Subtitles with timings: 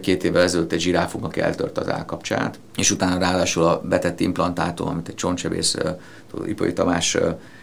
[0.00, 5.08] két évvel ezelőtt egy zsiráfunknak eltört az állkapcsát, és utána ráadásul a betett implantátum, amit
[5.08, 5.76] egy csontsebész,
[6.46, 7.16] Ipoi Tamás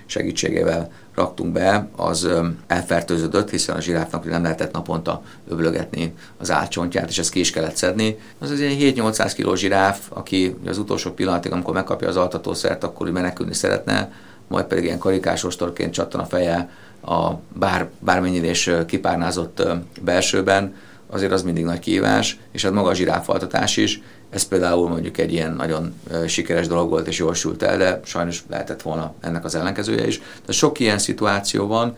[0.05, 2.29] segítségével raktunk be, az
[2.67, 7.75] elfertőződött, hiszen a zsiráfnak nem lehetett naponta öblögetni az álcsontját, és ezt ki is kellett
[7.75, 8.17] szedni.
[8.39, 13.53] Az egy 7-800 kg zsiráf, aki az utolsó pillanatig, amikor megkapja az altatószert, akkor menekülni
[13.53, 14.11] szeretne,
[14.47, 16.69] majd pedig ilyen karikás ostorként csattan a feje
[17.01, 19.63] a bár, bármennyire is kipárnázott
[20.01, 20.75] belsőben,
[21.09, 25.33] azért az mindig nagy kívás, és hát maga a zsiráfaltatás is, ez például mondjuk egy
[25.33, 25.93] ilyen nagyon
[26.27, 30.21] sikeres dolog volt, és jól sült el, de sajnos lehetett volna ennek az ellenkezője is.
[30.45, 31.95] De sok ilyen szituáció van,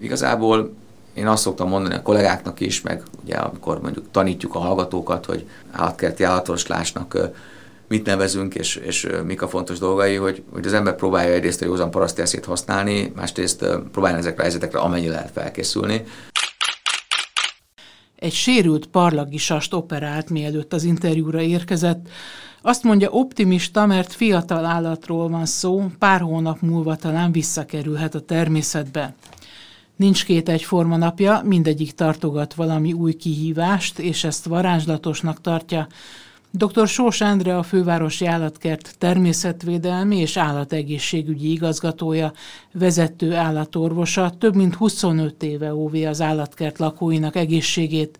[0.00, 0.74] igazából
[1.14, 5.46] én azt szoktam mondani a kollégáknak is, meg ugye amikor mondjuk tanítjuk a hallgatókat, hogy
[5.72, 7.18] állatkerti állatorvoslásnak
[7.88, 11.64] mit nevezünk, és, és mik a fontos dolgai, hogy, hogy az ember próbálja egyrészt a
[11.64, 16.04] józan paraszti használni, másrészt próbálja ezekre a helyzetekre amennyi lehet felkészülni
[18.18, 22.08] egy sérült parlagisast operált, mielőtt az interjúra érkezett.
[22.62, 29.14] Azt mondja optimista, mert fiatal állatról van szó, pár hónap múlva talán visszakerülhet a természetbe.
[29.96, 35.86] Nincs két egyforma napja, mindegyik tartogat valami új kihívást, és ezt varázslatosnak tartja,
[36.50, 36.86] Dr.
[36.86, 42.32] Sós Endre a Fővárosi Állatkert természetvédelmi és állategészségügyi igazgatója,
[42.72, 48.18] vezető állatorvosa több mint 25 éve óvé az állatkert lakóinak egészségét.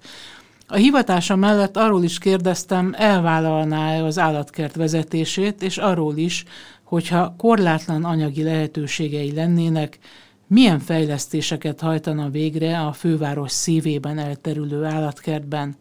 [0.67, 6.45] A hivatása mellett arról is kérdeztem, elvállalná-e az állatkert vezetését, és arról is,
[6.83, 9.99] hogyha korlátlan anyagi lehetőségei lennének,
[10.47, 15.77] milyen fejlesztéseket hajtana végre a főváros szívében elterülő állatkertben–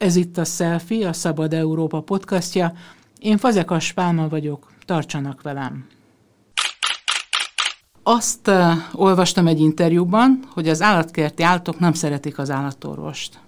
[0.00, 2.72] ez itt a Selfie, a Szabad Európa podcastja.
[3.18, 5.86] Én Fazekas Pálma vagyok, tartsanak velem!
[8.02, 13.38] Azt uh, olvastam egy interjúban, hogy az állatkerti állatok nem szeretik az állatorvost.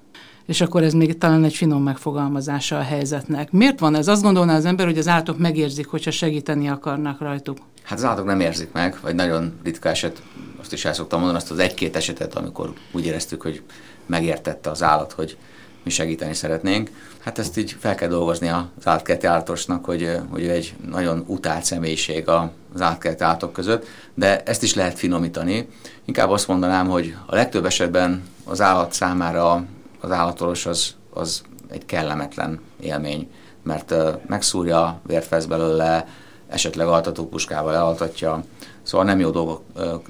[0.46, 3.50] És akkor ez még talán egy finom megfogalmazása a helyzetnek.
[3.50, 4.08] Miért van ez?
[4.08, 7.58] Azt gondolná az ember, hogy az állatok megérzik, hogyha segíteni akarnak rajtuk.
[7.82, 10.22] Hát az állatok nem érzik meg, vagy nagyon ritka eset,
[10.60, 13.62] azt is el szoktam mondani, azt az egy-két esetet, amikor úgy éreztük, hogy
[14.06, 15.36] megértette az állat, hogy
[15.82, 16.90] mi segíteni szeretnénk.
[17.18, 22.28] Hát ezt így fel kell dolgozni az átkelti állatosnak, hogy, hogy egy nagyon utált személyiség
[22.28, 25.68] az átkelti állatok között, de ezt is lehet finomítani.
[26.04, 29.64] Inkább azt mondanám, hogy a legtöbb esetben az állat számára
[30.00, 33.30] az állatoros az, az egy kellemetlen élmény,
[33.62, 33.94] mert
[34.26, 36.06] megszúrja, vért vesz belőle,
[36.48, 38.44] esetleg altatópuskával elaltatja,
[38.82, 39.62] szóval nem jó dolgok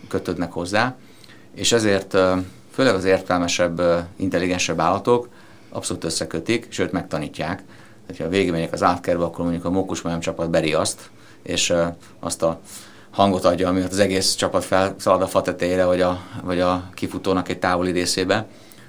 [0.08, 0.96] kötődnek hozzá,
[1.54, 2.16] és ezért
[2.72, 3.82] főleg az értelmesebb,
[4.16, 5.28] intelligensebb állatok
[5.72, 7.62] abszolút összekötik, sőt megtanítják.
[8.18, 11.10] Ha végigmegyek az átkerbe, akkor mondjuk a mókusmajom csapat beri azt,
[11.42, 11.74] és
[12.20, 12.60] azt a
[13.10, 17.48] hangot adja, ami az egész csapat felszalad a fa tetejére, vagy a, vagy a kifutónak
[17.48, 18.46] egy távoli részébe.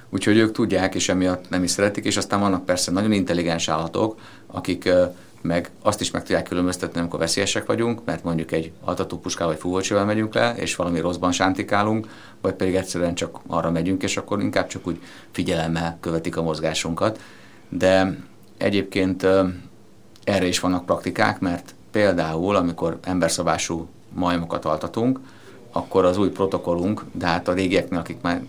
[0.09, 4.19] Úgyhogy ők tudják, és emiatt nem is szeretik, és aztán vannak persze nagyon intelligens állatok,
[4.47, 4.89] akik
[5.43, 10.05] meg azt is meg tudják különböztetni, amikor veszélyesek vagyunk, mert mondjuk egy altatópuskával vagy fúvócsival
[10.05, 12.07] megyünk le, és valami rosszban sántikálunk,
[12.41, 17.19] vagy pedig egyszerűen csak arra megyünk, és akkor inkább csak úgy figyelemmel követik a mozgásunkat.
[17.69, 18.17] De
[18.57, 19.27] egyébként
[20.23, 25.19] erre is vannak praktikák, mert például, amikor emberszabású majmokat altatunk,
[25.71, 28.41] akkor az új protokollunk, de hát a régieknél, akik már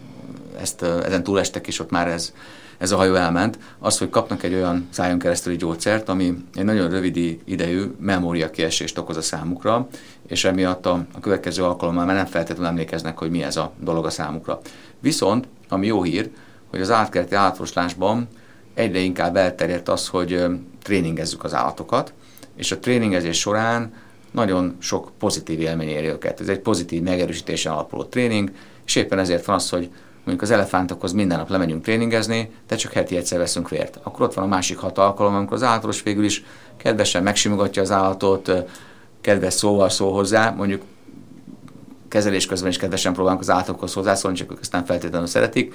[0.61, 2.32] ezt, ezen túlestek is, ott már ez
[2.79, 6.91] ez a hajó elment, az, hogy kapnak egy olyan szájon keresztüli gyógyszert, ami egy nagyon
[6.91, 9.89] rövid idejű memóriakiesést okoz a számukra,
[10.27, 14.05] és emiatt a, a következő alkalommal már nem feltétlenül emlékeznek, hogy mi ez a dolog
[14.05, 14.61] a számukra.
[15.01, 16.31] Viszont, ami jó hír,
[16.71, 18.29] hogy az állatkerti állatfoslásban
[18.75, 20.45] egyre inkább elterjedt az, hogy
[20.83, 22.12] tréningezzük az állatokat,
[22.56, 23.93] és a tréningezés során
[24.31, 26.41] nagyon sok pozitív élmény éri őket.
[26.41, 28.53] Ez egy pozitív megerősítésen alapuló tréning,
[28.87, 29.91] és éppen ezért van az, hogy
[30.25, 33.99] mondjuk az elefántokhoz minden nap lemegyünk tréningezni, de csak heti egyszer veszünk vért.
[34.03, 36.45] Akkor ott van a másik hat alkalom, amikor az állatos végül is
[36.77, 38.53] kedvesen megsimogatja az állatot,
[39.21, 40.83] kedves szóval szól hozzá, mondjuk
[42.09, 45.75] kezelés közben is kedvesen próbálunk az állatokhoz hozzászólni, csak ők ezt nem feltétlenül szeretik,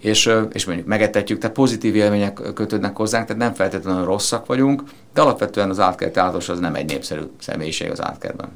[0.00, 4.82] és, és mondjuk megetetjük, tehát pozitív élmények kötődnek hozzánk, tehát nem feltétlenül rosszak vagyunk,
[5.14, 8.48] de alapvetően az átkert állatos az nem egy népszerű személyiség az átkertben.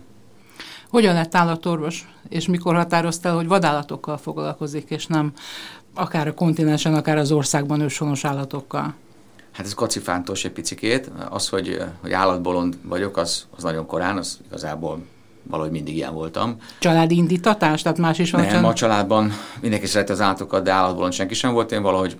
[0.92, 5.32] Hogyan lett állatorvos, és mikor határozta el, hogy vadállatokkal foglalkozik, és nem
[5.94, 8.94] akár a kontinensen, akár az országban őshonos állatokkal?
[9.52, 11.10] Hát ez kocifántos egy picikét.
[11.30, 15.04] Az, hogy, hogy állatbolond vagyok, az, az nagyon korán, az igazából
[15.42, 16.56] valahogy mindig ilyen voltam.
[16.78, 18.44] Családi indítatás, tehát más is van?
[18.44, 21.72] Nem, a családban mindenki szereti az állatokat, de állatbolond senki sem volt.
[21.72, 22.16] Én valahogy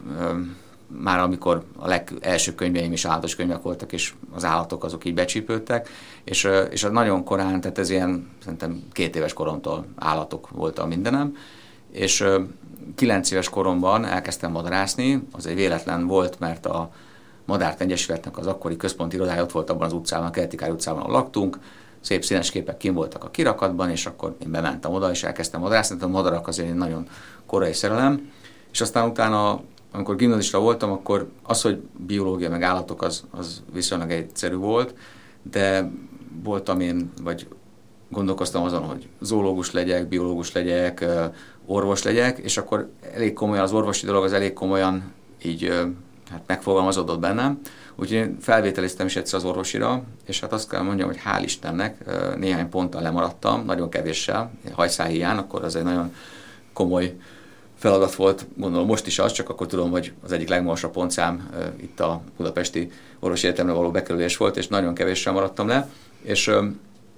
[1.00, 5.88] már amikor a legelső könyveim is állatos könyvek voltak, és az állatok azok így becsípődtek,
[6.24, 11.36] és, és nagyon korán, tehát ez ilyen szerintem két éves koromtól állatok voltam mindenem,
[11.90, 12.24] és
[12.94, 16.92] kilenc éves koromban elkezdtem madarászni, az egy véletlen volt, mert a
[17.44, 21.12] Madárt Egyesületnek az akkori központi irodája ott volt abban az utcában, a Keltikár utcában, ahol
[21.12, 21.58] laktunk,
[22.00, 25.96] szép színes képek kim voltak a kirakatban, és akkor én bementem oda, és elkezdtem madarászni,
[26.00, 27.08] a madarak azért egy nagyon
[27.46, 28.32] korai szerelem,
[28.72, 29.60] és aztán utána,
[29.92, 34.94] amikor gimnazista voltam, akkor az, hogy biológia meg állatok, az, az viszonylag egyszerű volt,
[35.50, 35.90] de
[36.42, 37.46] voltam én, vagy
[38.08, 41.04] gondolkoztam azon, hogy zoológus legyek, biológus legyek,
[41.66, 45.12] orvos legyek, és akkor elég komolyan, az orvosi dolog az elég komolyan
[45.42, 45.68] így
[46.30, 47.60] hát megfogalmazódott bennem,
[47.94, 52.04] úgyhogy én felvételiztem is egyszer az orvosira, és hát azt kell mondjam, hogy hál' Istennek
[52.36, 56.14] néhány ponttal lemaradtam, nagyon kevéssel, hajszáhíján, akkor az egy nagyon
[56.72, 57.16] komoly
[57.82, 61.50] feladat volt, gondolom most is az, csak akkor tudom, hogy az egyik legmagasabb pontszám
[61.80, 62.90] itt a Budapesti
[63.20, 65.88] Orvosi Egyetemre való bekerülés volt, és nagyon kevéssel maradtam le,
[66.22, 66.50] és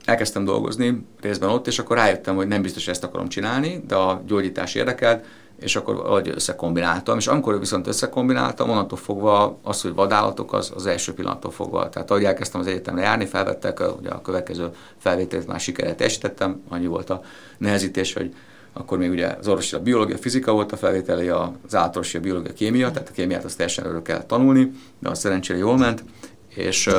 [0.04, 3.94] elkezdtem dolgozni részben ott, és akkor rájöttem, hogy nem biztos, hogy ezt akarom csinálni, de
[3.94, 5.24] a gyógyítás érdekelt,
[5.60, 10.86] és akkor valahogy összekombináltam, és amikor viszont összekombináltam, onnantól fogva az, hogy vadállatok, az, az
[10.86, 11.88] első pillanattól fogva.
[11.88, 16.86] Tehát ahogy elkezdtem az egyetemre járni, felvettek, ugye a következő felvételt már sikeret teljesítettem, annyi
[16.86, 17.22] volt a
[17.58, 18.34] nehezítés, hogy
[18.76, 22.52] akkor még ugye az orvosi a biológia, fizika volt a felvételi, az állatorvosi a biológia,
[22.52, 26.04] kémia, tehát a kémiát azt teljesen erről kell tanulni, de az szerencsére jól ment,
[26.48, 26.90] és,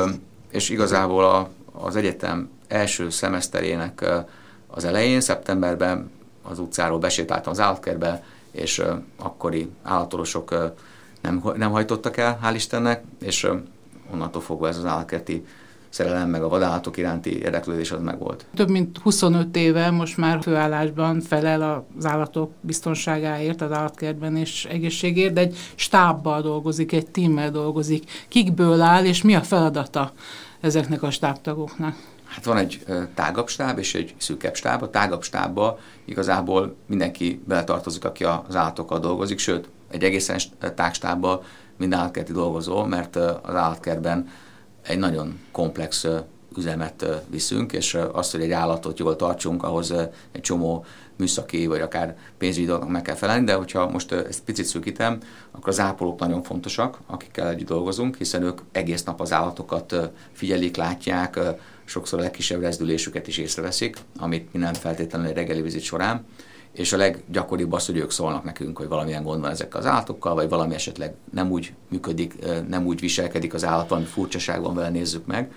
[0.50, 4.04] és igazából a, az egyetem első szemeszterének
[4.66, 6.10] az elején, szeptemberben
[6.42, 8.82] az utcáról besétáltam az állatkertbe, és
[9.16, 10.72] akkori állatorvosok
[11.20, 13.48] nem, nem hajtottak el, hál' Istennek, és
[14.12, 15.46] onnantól fogva ez az állatkerti
[15.88, 18.46] szerelem, meg a vadállatok iránti érdeklődés az meg volt.
[18.54, 25.32] Több mint 25 éve most már főállásban felel az állatok biztonságáért, az állatkertben és egészségért,
[25.32, 28.10] de egy stábbal dolgozik, egy tímmel dolgozik.
[28.28, 30.12] Kikből áll, és mi a feladata
[30.60, 31.96] ezeknek a stábtagoknak?
[32.24, 32.84] Hát van egy
[33.14, 34.82] tágabb stáb és egy szűkebb stáb.
[34.82, 40.38] A tágabb stábba igazából mindenki beletartozik, aki az állatokkal dolgozik, sőt, egy egészen
[40.74, 41.42] tágstábba
[41.76, 44.28] minden állatkerti dolgozó, mert az állatkertben
[44.86, 46.06] egy nagyon komplex
[46.56, 49.90] üzemet viszünk, és azt, hogy egy állatot jól tartsunk, ahhoz
[50.32, 50.84] egy csomó
[51.16, 55.18] műszaki, vagy akár pénzügyi dolgoknak meg kell felelni, de hogyha most ezt picit szűkítem,
[55.50, 59.96] akkor az ápolók nagyon fontosak, akikkel együtt dolgozunk, hiszen ők egész nap az állatokat
[60.32, 61.38] figyelik, látják,
[61.84, 66.26] sokszor a legkisebb rezdülésüket is észreveszik, amit mi nem feltétlenül egy reggeli vizit során,
[66.76, 70.34] és a leggyakoribb az, hogy ők szólnak nekünk, hogy valamilyen gond van ezekkel az állatokkal,
[70.34, 72.34] vagy valami esetleg nem úgy működik,
[72.68, 75.52] nem úgy viselkedik az állat, valami furcsaság van vele, nézzük meg.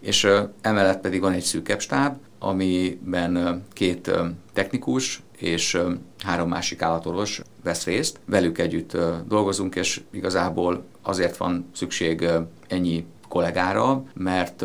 [0.00, 0.28] És
[0.60, 4.10] emellett pedig van egy szűkebb stáb, amiben két
[4.52, 5.78] technikus és
[6.18, 8.20] három másik állatorvos vesz részt.
[8.24, 8.96] Velük együtt
[9.28, 12.28] dolgozunk, és igazából azért van szükség
[12.68, 14.64] ennyi kollégára, mert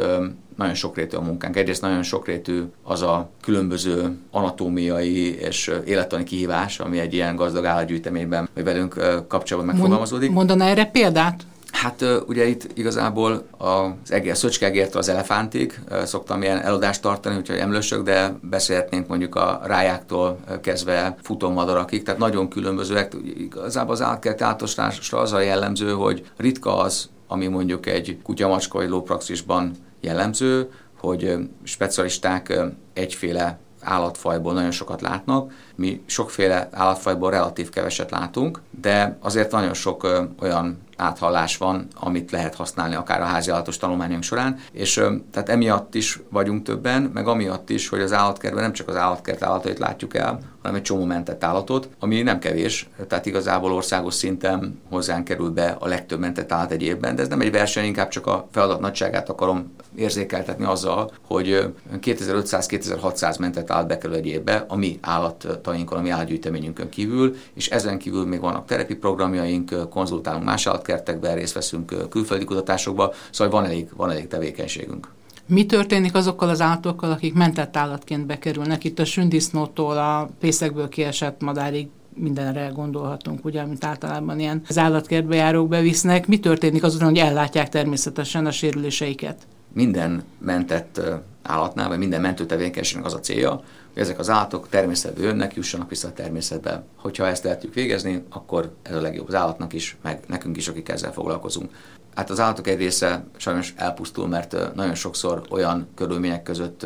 [0.57, 1.55] nagyon sokrétű a munkánk.
[1.55, 8.49] Egyrészt nagyon sokrétű az a különböző anatómiai és élettani kihívás, ami egy ilyen gazdag állatgyűjteményben,
[8.53, 8.93] vagy velünk
[9.27, 10.31] kapcsolatban megfogalmazódik.
[10.31, 11.43] Mondaná erre példát?
[11.71, 18.03] Hát ugye itt igazából az egér, szöcskegértől az elefántig szoktam ilyen eladást tartani, úgyhogy emlősök,
[18.03, 23.15] de beszélhetnénk mondjuk a rájáktól kezdve futómadarakig, tehát nagyon különbözőek.
[23.37, 28.89] Igazából az állatkert általánosra az a jellemző, hogy ritka az, ami mondjuk egy kutyamacska vagy
[28.89, 32.59] lópraxisban jellemző, hogy specialisták
[32.93, 40.07] egyféle állatfajból nagyon sokat látnak, mi sokféle állatfajból relatív keveset látunk, de azért nagyon sok
[40.41, 44.93] olyan áthallás van, amit lehet használni akár a háziállatos tanulmányunk során, és
[45.31, 49.43] tehát emiatt is vagyunk többen, meg amiatt is, hogy az állatkertben nem csak az állatkert
[49.43, 54.81] állatait látjuk el, hanem egy csomó mentett állatot, ami nem kevés, tehát igazából országos szinten
[54.89, 58.09] hozzánk kerül be a legtöbb mentett állat egy évben, de ez nem egy verseny, inkább
[58.09, 64.75] csak a feladat nagyságát akarom érzékeltetni azzal, hogy 2500-2600 mentett állat bekerül egy évbe a
[64.75, 70.67] mi állatainkon, a mi állatgyűjteményünkön kívül, és ezen kívül még vannak terepi programjaink, konzultálunk más
[70.67, 75.07] állatkertekben, részt veszünk külföldi kutatásokba, szóval van elég, van elég tevékenységünk.
[75.49, 78.83] Mi történik azokkal az állatokkal, akik mentett állatként bekerülnek?
[78.83, 85.35] Itt a sündisznótól a pészekből kiesett madárig mindenre gondolhatunk, ugye, amit általában ilyen az állatkertbe
[85.35, 86.27] járók bevisznek.
[86.27, 89.47] Mi történik azután, hogy ellátják természetesen a sérüléseiket?
[89.77, 91.01] Minden mentett
[91.43, 93.49] állatnál, vagy minden mentőtevékenységnek az a célja,
[93.93, 96.83] hogy ezek az állatok természetbe jönnek, jussanak vissza a természetbe.
[96.95, 100.89] Hogyha ezt lehetjük végezni, akkor ez a legjobb az állatnak is, meg nekünk is, akik
[100.89, 101.71] ezzel foglalkozunk.
[102.15, 106.85] Hát az állatok egy része sajnos elpusztul, mert nagyon sokszor olyan körülmények között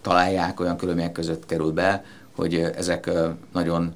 [0.00, 2.04] találják, olyan körülmények között kerül be,
[2.36, 3.10] hogy ezek
[3.52, 3.94] nagyon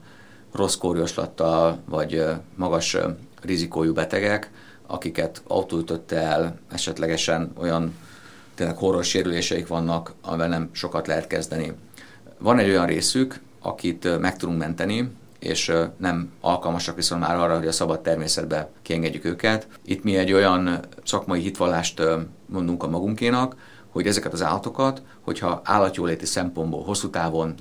[0.53, 2.25] rossz kórjoslattal, vagy
[2.57, 2.97] magas
[3.43, 4.51] rizikójú betegek,
[4.87, 7.95] akiket autó ütött el, esetlegesen olyan
[8.55, 11.73] tényleg horror sérüléseik vannak, amivel nem sokat lehet kezdeni.
[12.39, 17.67] Van egy olyan részük, akit meg tudunk menteni, és nem alkalmasak viszont már arra, hogy
[17.67, 19.67] a szabad természetbe kiengedjük őket.
[19.85, 22.03] Itt mi egy olyan szakmai hitvallást
[22.47, 23.57] mondunk a magunkénak,
[23.89, 27.55] hogy ezeket az állatokat, hogyha állatjóléti szempontból hosszú távon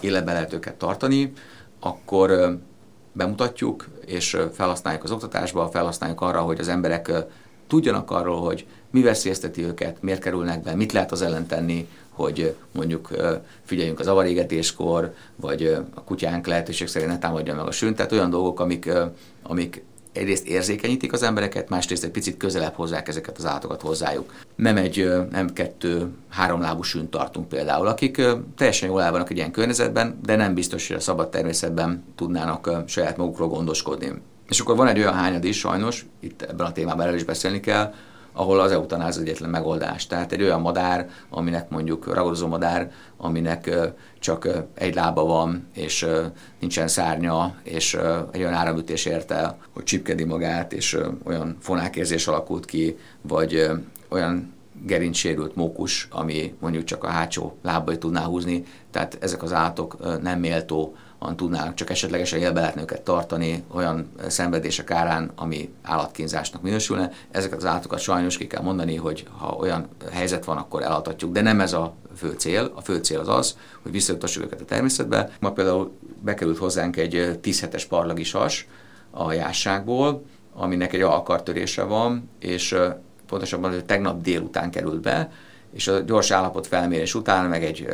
[0.00, 1.32] életbe lehet őket tartani,
[1.80, 2.58] akkor
[3.12, 7.12] bemutatjuk, és felhasználjuk az oktatásba, felhasználjuk arra, hogy az emberek
[7.66, 12.54] tudjanak arról, hogy mi veszélyezteti őket, miért kerülnek be, mit lehet az ellen tenni, hogy
[12.72, 13.10] mondjuk
[13.64, 18.30] figyeljünk az avarégetéskor, vagy a kutyánk lehetőség szerint ne támadja meg a sűnt, tehát olyan
[18.30, 18.90] dolgok, amik,
[19.42, 24.34] amik egyrészt érzékenyítik az embereket, másrészt egy picit közelebb hozzák ezeket az állatokat hozzájuk.
[24.56, 28.22] Nem egy, nem kettő, három lábú sűnt tartunk például, akik
[28.56, 32.70] teljesen jól el vannak egy ilyen környezetben, de nem biztos, hogy a szabad természetben tudnának
[32.86, 34.12] saját magukról gondoskodni.
[34.48, 37.60] És akkor van egy olyan hányad is, sajnos, itt ebben a témában erről is beszélni
[37.60, 37.94] kell,
[38.32, 40.06] ahol az eutanáz az egyetlen megoldás.
[40.06, 43.70] Tehát egy olyan madár, aminek mondjuk ragadozó madár, aminek
[44.18, 46.06] csak egy lába van, és
[46.60, 47.98] nincsen szárnya, és
[48.32, 53.70] egy olyan áramütés érte, hogy csipkedi magát, és olyan fonákérzés alakult ki, vagy
[54.08, 60.20] olyan gerincsérült mókus, ami mondjuk csak a hátsó lábai tudná húzni, tehát ezek az állatok
[60.22, 60.96] nem méltó
[61.36, 67.12] tudnának csak esetlegesen élbe lehetne őket tartani olyan szenvedések árán, ami állatkínzásnak minősülne.
[67.30, 71.40] Ezeket az állatokat sajnos ki kell mondani, hogy ha olyan helyzet van, akkor eladhatjuk, de
[71.40, 72.72] nem ez a fő cél.
[72.74, 75.30] A fő cél az az, hogy visszajutassuk őket a természetbe.
[75.40, 78.66] Ma például bekerült hozzánk egy 10 hetes parlagi sas
[79.10, 82.76] a jásságból, aminek egy alkartörése van, és
[83.26, 85.30] pontosabban tegnap délután került be,
[85.72, 87.88] és a gyors állapot felmérés után, meg egy,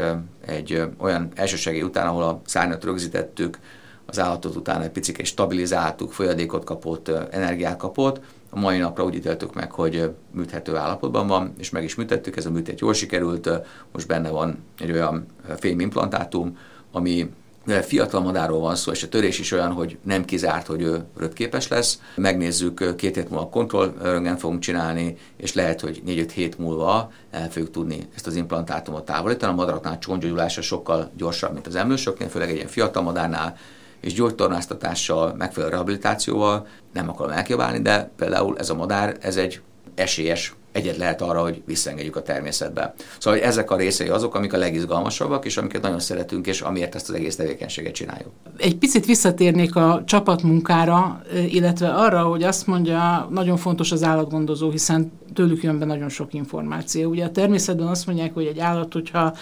[0.46, 3.58] egy olyan elsősegély után, ahol a szárnyat rögzítettük,
[4.06, 9.14] az állatot utána egy picit és stabilizáltuk, folyadékot kapott, energiát kapott, a mai napra úgy
[9.14, 13.50] ítéltük meg, hogy műthető állapotban van, és meg is műtettük, ez a műtét jól sikerült,
[13.92, 15.26] most benne van egy olyan
[15.56, 16.58] fémimplantátum,
[16.92, 17.30] ami
[17.66, 21.68] fiatal madárról van szó, és a törés is olyan, hogy nem kizárt, hogy ő röpképes
[21.68, 22.00] lesz.
[22.16, 27.70] Megnézzük, két hét múlva kontrollröngen fogunk csinálni, és lehet, hogy 4-5 hét múlva el fogjuk
[27.70, 29.52] tudni ezt az implantátumot távolítani.
[29.52, 33.56] A madaraknál csongyógyulása sokkal gyorsabb, mint az emlősöknél, főleg egy ilyen fiatal madárnál,
[34.00, 39.60] és gyógytornáztatással, megfelelő rehabilitációval nem akarom elkívánni, de például ez a madár, ez egy
[39.94, 42.94] esélyes egyet lehet arra, hogy visszaengedjük a természetbe.
[43.18, 47.08] Szóval ezek a részei azok, amik a legizgalmasabbak, és amiket nagyon szeretünk, és amiért ezt
[47.08, 48.30] az egész tevékenységet csináljuk.
[48.56, 55.12] Egy picit visszatérnék a csapatmunkára, illetve arra, hogy azt mondja, nagyon fontos az állatgondozó, hiszen
[55.34, 57.10] tőlük jön be nagyon sok információ.
[57.10, 59.34] Ugye a természetben azt mondják, hogy egy állat, hogyha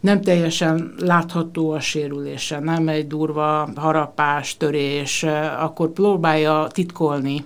[0.00, 5.22] nem teljesen látható a sérülése, nem egy durva harapás, törés,
[5.58, 7.44] akkor próbálja titkolni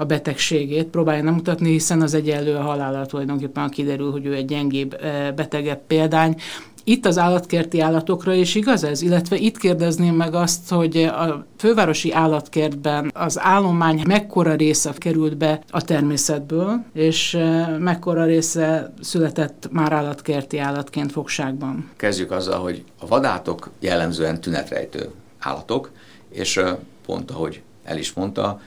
[0.00, 4.44] a betegségét, próbálja nem mutatni, hiszen az egyenlő a halállal tulajdonképpen kiderül, hogy ő egy
[4.44, 4.96] gyengébb,
[5.34, 6.36] betegebb példány.
[6.84, 9.02] Itt az állatkerti állatokra is igaz ez?
[9.02, 15.62] Illetve itt kérdezném meg azt, hogy a fővárosi állatkertben az állomány mekkora része került be
[15.70, 17.38] a természetből, és
[17.78, 21.90] mekkora része született már állatkerti állatként fogságban?
[21.96, 25.90] Kezdjük azzal, hogy a vadátok jellemzően tünetrejtő állatok,
[26.30, 26.60] és
[27.06, 28.60] pont ahogy el is mondta,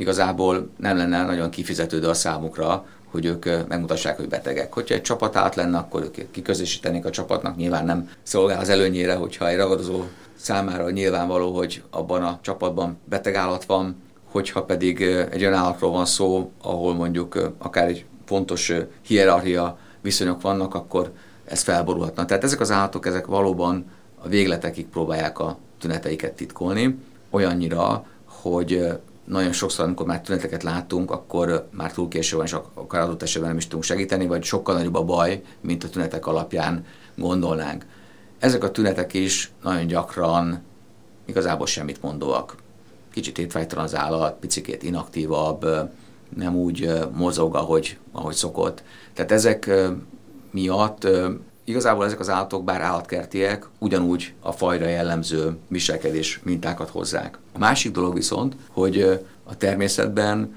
[0.00, 4.72] igazából nem lenne nagyon kifizetődő a számukra, hogy ők megmutassák, hogy betegek.
[4.72, 9.14] Hogyha egy csapat át lenne, akkor ők kiközösítenék a csapatnak, nyilván nem szolgál az előnyére,
[9.14, 10.02] hogyha egy ragadozó
[10.36, 16.06] számára nyilvánvaló, hogy abban a csapatban beteg állat van, hogyha pedig egy olyan állatról van
[16.06, 21.12] szó, ahol mondjuk akár egy fontos hierarchia viszonyok vannak, akkor
[21.44, 22.24] ez felborulhatna.
[22.24, 23.84] Tehát ezek az állatok, ezek valóban
[24.22, 26.98] a végletekig próbálják a tüneteiket titkolni,
[27.30, 28.98] olyannyira, hogy
[29.28, 33.48] nagyon sokszor, amikor már tüneteket látunk, akkor már túl késő van, és akár adott esetben
[33.48, 36.84] nem is tudunk segíteni, vagy sokkal nagyobb a baj, mint a tünetek alapján
[37.16, 37.86] gondolnánk.
[38.38, 40.62] Ezek a tünetek is nagyon gyakran
[41.24, 42.56] igazából semmit mondóak.
[43.12, 45.66] Kicsit étvágytalan az állat, picikét inaktívabb,
[46.36, 48.82] nem úgy mozog, ahogy, ahogy szokott.
[49.14, 49.70] Tehát ezek
[50.50, 51.08] miatt
[51.68, 57.38] Igazából ezek az állatok, bár állatkertiek, ugyanúgy a fajra jellemző viselkedés mintákat hozzák.
[57.52, 60.54] A másik dolog viszont, hogy a természetben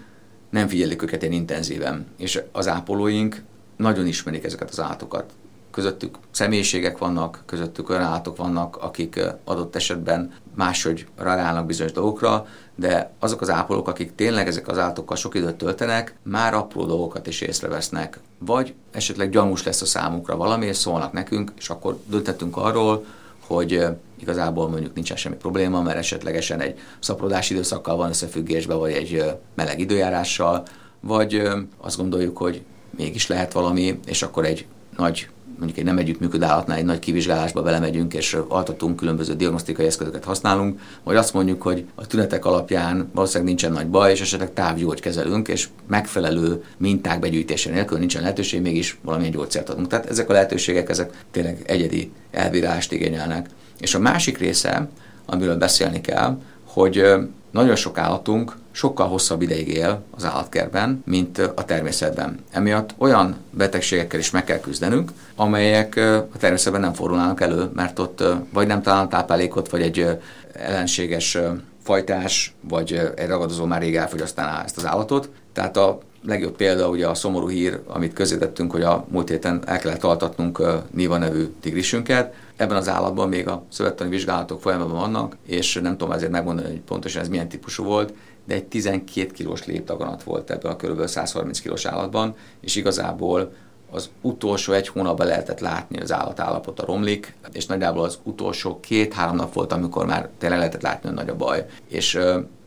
[0.50, 3.42] nem figyelik őket ilyen intenzíven, és az ápolóink
[3.78, 5.32] nagyon ismerik ezeket az állatokat.
[5.72, 13.12] Közöttük személyiségek vannak, közöttük olyan állatok vannak, akik adott esetben máshogy reagálnak bizonyos dolgokra, de
[13.20, 17.42] azok az ápolók, akik tényleg ezek az állatokkal sok időt töltenek, már apró dolgokat is
[17.42, 18.20] észrevesznek.
[18.38, 23.06] Vagy esetleg gyanús lesz a számukra valami, és szólnak nekünk, és akkor döntetünk arról,
[23.48, 23.86] hogy
[24.20, 29.24] igazából mondjuk nincsen semmi probléma, mert esetlegesen egy szaporodás időszakkal van összefüggésben, vagy egy
[29.54, 30.64] meleg időjárással,
[31.00, 31.42] vagy
[31.78, 34.66] azt gondoljuk, hogy mégis lehet valami, és akkor egy
[34.98, 35.30] nagy
[35.62, 40.80] mondjuk egy nem együttműködő állatnál egy nagy kivizsgálásba belemegyünk, és altatunk, különböző diagnosztikai eszközöket használunk,
[41.04, 45.48] vagy azt mondjuk, hogy a tünetek alapján valószínűleg nincsen nagy baj, és esetleg távgyógy kezelünk,
[45.48, 49.88] és megfelelő minták begyűjtése nélkül nincsen lehetőség, mégis valamilyen gyógyszert adunk.
[49.88, 53.50] Tehát ezek a lehetőségek, ezek tényleg egyedi elbírálást igényelnek.
[53.80, 54.90] És a másik része,
[55.26, 57.04] amiről beszélni kell, hogy
[57.52, 62.40] nagyon sok állatunk sokkal hosszabb ideig él az állatkertben, mint a természetben.
[62.52, 65.96] Emiatt olyan betegségekkel is meg kell küzdenünk, amelyek
[66.34, 68.24] a természetben nem fordulnának elő, mert ott
[68.54, 70.08] vagy nem találnak táplálékot, vagy egy
[70.54, 71.38] ellenséges
[71.84, 75.30] fajtás, vagy egy ragadozó már rég elfogyasztaná ezt az állatot.
[75.54, 79.80] Tehát a legjobb példa ugye a szomorú hír, amit közétettünk, hogy a múlt héten el
[79.80, 80.62] kellett altatnunk
[80.92, 82.34] Niva nevű tigrisünket.
[82.56, 86.82] Ebben az állatban még a szövettani vizsgálatok folyamatban vannak, és nem tudom ezért megmondani, hogy
[86.82, 88.14] pontosan ez milyen típusú volt,
[88.52, 91.08] de egy 12 kilós léptaganat volt ebben a kb.
[91.08, 93.54] 130 kilós állatban, és igazából
[93.92, 98.80] az utolsó egy hónapban lehetett látni, hogy az állat állapota romlik, és nagyjából az utolsó
[98.80, 101.66] két-három nap volt, amikor már tényleg lehetett látni, hogy nagy a baj.
[101.88, 102.20] És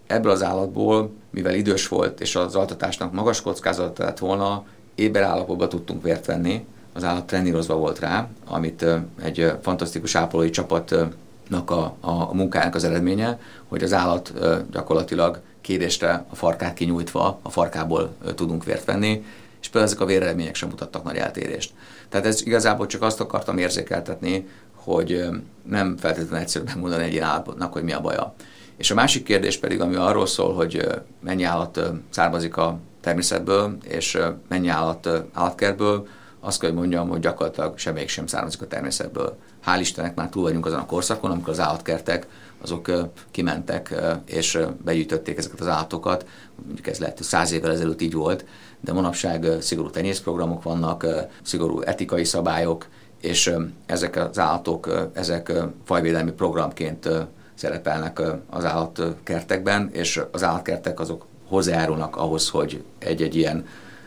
[0.06, 4.64] ebből az állatból, mivel idős volt, és az altatásnak magas kockázata lett volna,
[4.94, 8.86] éber állapotban tudtunk vért venni, az állat trenírozva volt rá, amit
[9.22, 13.38] egy fantasztikus ápolói csapatnak a, a munkájának az eredménye,
[13.68, 14.32] hogy az állat
[14.72, 19.24] gyakorlatilag kérésre a farkát kinyújtva a farkából tudunk vért venni,
[19.60, 21.72] és például ezek a vérelemények sem mutattak nagy eltérést.
[22.08, 25.24] Tehát ez igazából csak azt akartam érzékeltetni, hogy
[25.62, 28.34] nem feltétlenül egyszerű megmondani egy ilyen állapotnak, hogy mi a baja.
[28.76, 30.88] És a másik kérdés pedig, ami arról szól, hogy
[31.20, 31.80] mennyi állat
[32.10, 34.18] származik a természetből, és
[34.48, 36.06] mennyi állat állatkertből,
[36.40, 39.36] azt kell, hogy mondjam, hogy gyakorlatilag semmelyik sem származik a természetből.
[39.66, 42.26] Hál' Istennek már túl vagyunk azon a korszakon, amikor az állatkertek
[42.64, 42.90] azok
[43.30, 43.94] kimentek
[44.26, 46.26] és begyűjtötték ezeket az állatokat.
[46.64, 48.44] Mondjuk ez lehet, hogy száz évvel ezelőtt így volt,
[48.80, 51.06] de manapság szigorú tenyészprogramok vannak,
[51.42, 52.86] szigorú etikai szabályok,
[53.20, 53.54] és
[53.86, 55.52] ezek az állatok, ezek
[55.84, 57.08] fajvédelmi programként
[57.54, 63.66] szerepelnek az állatkertekben, és az állatkertek azok hozzájárulnak ahhoz, hogy egy-egy ilyen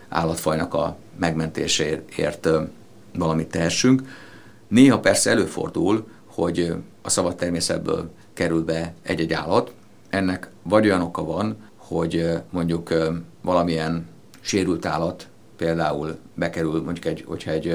[0.09, 2.49] állatfajnak a megmentéséért
[3.17, 4.01] valamit tehessünk.
[4.67, 9.73] Néha persze előfordul, hogy a szabad természetből kerül be egy-egy állat.
[10.09, 12.93] Ennek vagy olyan oka van, hogy mondjuk
[13.41, 14.07] valamilyen
[14.41, 17.67] sérült állat például bekerül, mondjuk egy, hogyha egy,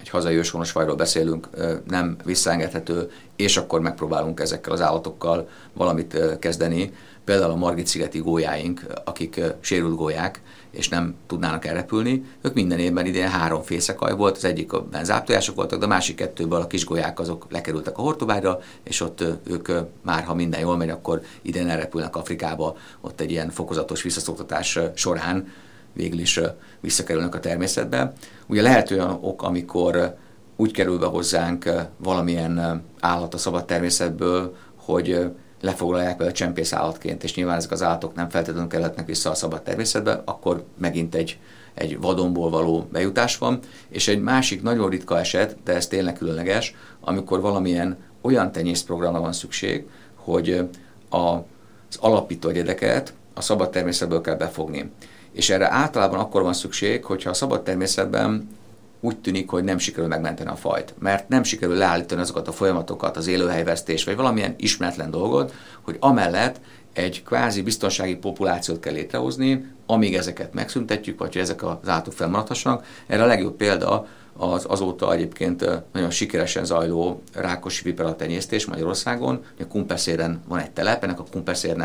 [0.00, 1.48] egy hazai őshonos fajról beszélünk,
[1.88, 6.92] nem visszaengedhető, és akkor megpróbálunk ezekkel az állatokkal valamit kezdeni.
[7.24, 12.24] Például a Margit-szigeti gólyáink, akik sérült gólyák, és nem tudnának elrepülni.
[12.40, 16.16] Ők minden évben idén három fészekaj volt, az egyik a záptojások voltak, de a másik
[16.16, 19.68] kettőből a kisgolyák azok lekerültek a hortobágyra, és ott ők
[20.02, 25.52] már, ha minden jól megy, akkor idén elrepülnek Afrikába, ott egy ilyen fokozatos visszaszoktatás során
[25.92, 26.40] végül is
[26.80, 28.12] visszakerülnek a természetbe.
[28.46, 30.16] Ugye lehet olyan ok, amikor
[30.56, 35.30] úgy kerül be hozzánk valamilyen állat a szabad természetből, hogy
[35.60, 39.62] lefoglalják vele csempész állatként, és nyilván ezek az állatok nem feltétlenül kelletnek vissza a szabad
[39.62, 41.38] természetbe, akkor megint egy,
[41.74, 43.58] egy vadonból való bejutás van.
[43.88, 49.32] És egy másik nagyon ritka eset, de ez tényleg különleges, amikor valamilyen olyan tenyészprogramra van
[49.32, 50.68] szükség, hogy
[51.08, 54.90] a, az alapító egyedeket a szabad természetből kell befogni.
[55.32, 58.58] És erre általában akkor van szükség, hogyha a szabad természetben
[59.00, 63.16] úgy tűnik, hogy nem sikerül megmenteni a fajt, mert nem sikerül leállítani azokat a folyamatokat,
[63.16, 66.60] az élőhelyvesztés, vagy valamilyen ismeretlen dolgot, hogy amellett
[66.92, 72.86] egy kvázi biztonsági populációt kell létrehozni, amíg ezeket megszüntetjük, vagy hogy ezek az állatok felmaradhassanak.
[73.06, 79.44] Erre a legjobb példa az azóta egyébként nagyon sikeresen zajló rákosi vipera tenyésztés Magyarországon.
[79.60, 81.76] A Kumpeszéren van egy telep, ennek a Kumpeszér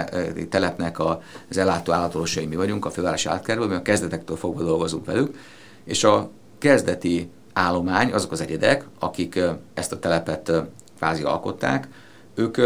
[0.50, 5.38] telepnek az ellátó állatolósai mi vagyunk, a fővárosi állatkertből, mi a kezdetektől fogva dolgozunk velük,
[5.84, 6.30] és a
[6.66, 9.40] kezdeti állomány, azok az egyedek, akik
[9.74, 10.52] ezt a telepet
[10.98, 11.88] kvázi alkották,
[12.36, 12.58] ők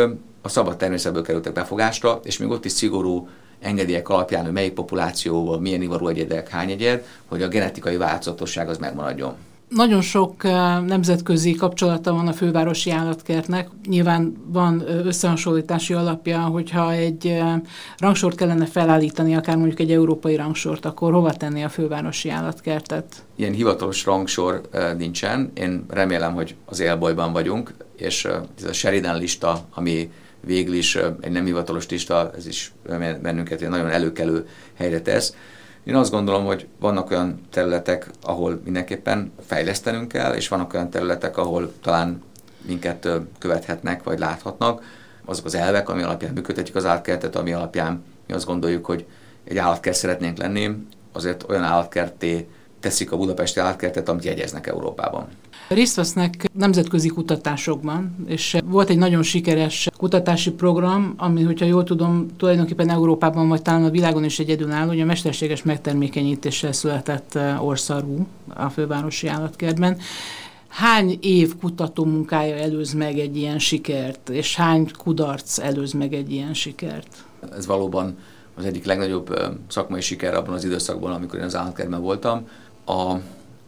[0.41, 3.27] a szabad természetből kerültek befogásra, és még ott is szigorú
[3.59, 8.77] engedélyek alapján, hogy melyik populációval milyen ivarú egyedek, hány egyed, hogy a genetikai változatosság az
[8.77, 9.35] megmaradjon.
[9.69, 10.43] Nagyon sok
[10.85, 13.69] nemzetközi kapcsolata van a fővárosi állatkertnek.
[13.87, 17.39] Nyilván van összehasonlítási alapja, hogyha egy
[17.97, 23.25] rangsort kellene felállítani, akár mondjuk egy európai rangsort, akkor hova tenni a fővárosi állatkertet?
[23.35, 24.61] Ilyen hivatalos rangsor
[24.97, 25.51] nincsen.
[25.53, 28.25] Én remélem, hogy az élbolyban vagyunk, és
[28.57, 30.11] ez a Sheridan lista, ami
[30.45, 32.71] végül is egy nem hivatalos lista, ez is
[33.21, 35.33] bennünket nagyon előkelő helyre tesz
[35.83, 41.37] én azt gondolom, hogy vannak olyan területek, ahol mindenképpen fejlesztenünk kell, és vannak olyan területek,
[41.37, 42.21] ahol talán
[42.61, 43.07] minket
[43.39, 44.83] követhetnek, vagy láthatnak.
[45.25, 49.05] Azok az elvek, ami alapján működtetjük az állatkertet, ami alapján mi azt gondoljuk, hogy
[49.43, 50.75] egy állatkert szeretnénk lenni,
[51.11, 52.47] azért olyan állatkerté
[52.79, 55.27] teszik a budapesti állatkertet, amit jegyeznek Európában.
[55.69, 62.25] Részt vesznek nemzetközi kutatásokban, és volt egy nagyon sikeres kutatási program, ami, hogyha jól tudom,
[62.37, 68.27] tulajdonképpen Európában, vagy talán a világon is egyedülálló, hogy a mesterséges megtermékenyítéssel született eh, orszarvú
[68.47, 69.97] a fővárosi állatkertben.
[70.67, 76.31] Hány év kutató munkája előz meg egy ilyen sikert, és hány kudarc előz meg egy
[76.31, 77.23] ilyen sikert?
[77.55, 78.17] Ez valóban
[78.55, 82.47] az egyik legnagyobb eh, szakmai siker abban az időszakban, amikor én az állatkertben voltam.
[82.85, 83.15] A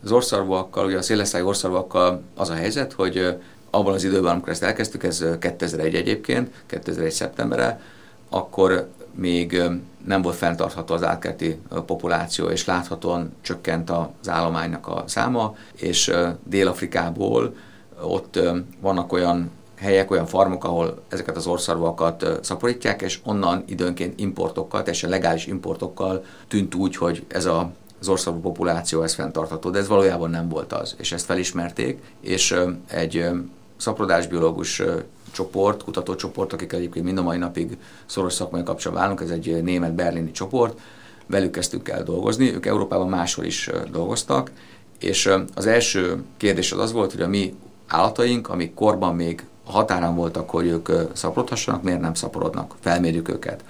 [0.03, 3.37] az orszarvúakkal, ugye a szélesztály orszarvúakkal az a helyzet, hogy
[3.69, 7.81] abban az időben, amikor ezt elkezdtük, ez 2001 egyébként, 2001 szeptemberre,
[8.29, 9.61] akkor még
[10.05, 16.11] nem volt fenntartható az átkerti populáció, és láthatóan csökkent az állománynak a száma, és
[16.43, 17.55] Dél-Afrikából
[18.01, 18.39] ott
[18.79, 25.09] vannak olyan helyek, olyan farmok, ahol ezeket az orszarvakat szaporítják, és onnan időnként importokkal, teljesen
[25.09, 30.29] legális importokkal tűnt úgy, hogy ez a az országú populáció ez fenntartható, de ez valójában
[30.29, 32.55] nem volt az, és ezt felismerték, és
[32.87, 33.25] egy
[33.77, 34.81] szaporodásbiológus
[35.31, 39.93] csoport, kutatócsoport, akik egyébként mind a mai napig szoros szakmai kapcsolatban állunk, ez egy német
[39.93, 40.79] berlini csoport,
[41.25, 44.51] velük kezdtük el dolgozni, ők Európában máshol is dolgoztak,
[44.99, 47.55] és az első kérdés az az volt, hogy a mi
[47.87, 53.63] állataink, amik korban még a határán voltak, hogy ők szaporodhassanak, miért nem szaporodnak, felmérjük őket.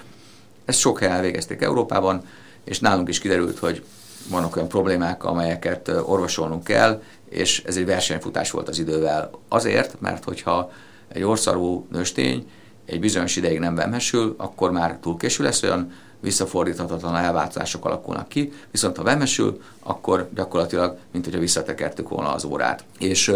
[0.66, 2.24] Ezt sok helyen elvégezték Európában,
[2.64, 3.84] és nálunk is kiderült, hogy
[4.30, 9.30] vannak olyan problémák, amelyeket orvosolnunk kell, és ez egy versenyfutás volt az idővel.
[9.48, 10.72] Azért, mert hogyha
[11.08, 12.50] egy orszarú nőstény
[12.86, 18.54] egy bizonyos ideig nem vemhesül, akkor már túl késő lesz, olyan visszafordíthatatlan elváltozások alakulnak ki,
[18.72, 22.84] viszont ha vemesül, akkor gyakorlatilag, mint hogyha visszatekertük volna az órát.
[23.00, 23.32] És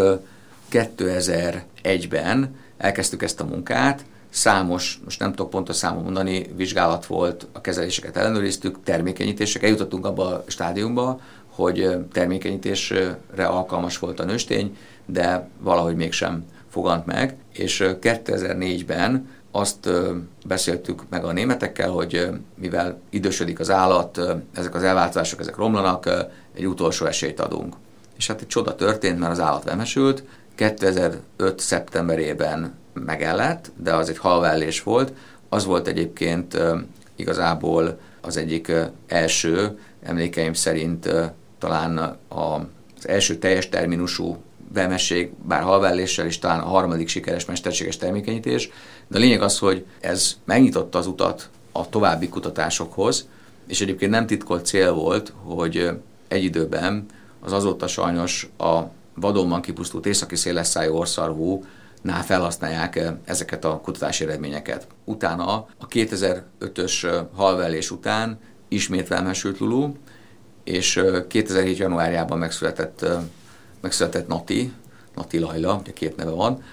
[0.72, 7.62] 2001-ben elkezdtük ezt a munkát, számos, most nem tudok pontos számot mondani, vizsgálat volt, a
[7.62, 11.20] kezeléseket ellenőriztük, termékenyítések, eljutottunk abba a stádiumba,
[11.50, 19.90] hogy termékenyítésre alkalmas volt a nőstény, de valahogy mégsem fogant meg, és 2004-ben azt
[20.46, 24.22] beszéltük meg a németekkel, hogy mivel idősödik az állat,
[24.54, 26.10] ezek az elváltozások, ezek romlanak,
[26.54, 27.76] egy utolsó esélyt adunk.
[28.18, 30.24] És hát egy csoda történt, mert az állat vemesült.
[30.56, 31.60] 2005.
[31.60, 35.14] szeptemberében megellett, de az egy halvállés volt.
[35.50, 36.58] Az volt egyébként
[37.16, 38.72] igazából az egyik
[39.08, 41.10] első, emlékeim szerint
[41.60, 44.38] talán az első teljes terminusú
[44.74, 48.70] vemesség, bár halvelléssel is talán a harmadik sikeres mesterséges termékenyítés,
[49.08, 53.28] de a lényeg az, hogy ez megnyitotta az utat a további kutatásokhoz,
[53.68, 55.90] és egyébként nem titkolt cél volt, hogy
[56.28, 57.06] egy időben
[57.40, 58.80] az azóta sajnos a
[59.16, 61.64] vadonban kipusztult északi szélesszájú orszarvú
[62.06, 64.88] nál felhasználják ezeket a kutatási eredményeket.
[65.04, 69.92] Utána a 2005-ös halvelés után ismét felmesült Lulu,
[70.64, 71.78] és 2007.
[71.78, 73.06] januárjában megszületett,
[73.82, 74.74] megszületett Nati,
[75.16, 76.64] Nati Lajla, ugye két neve van,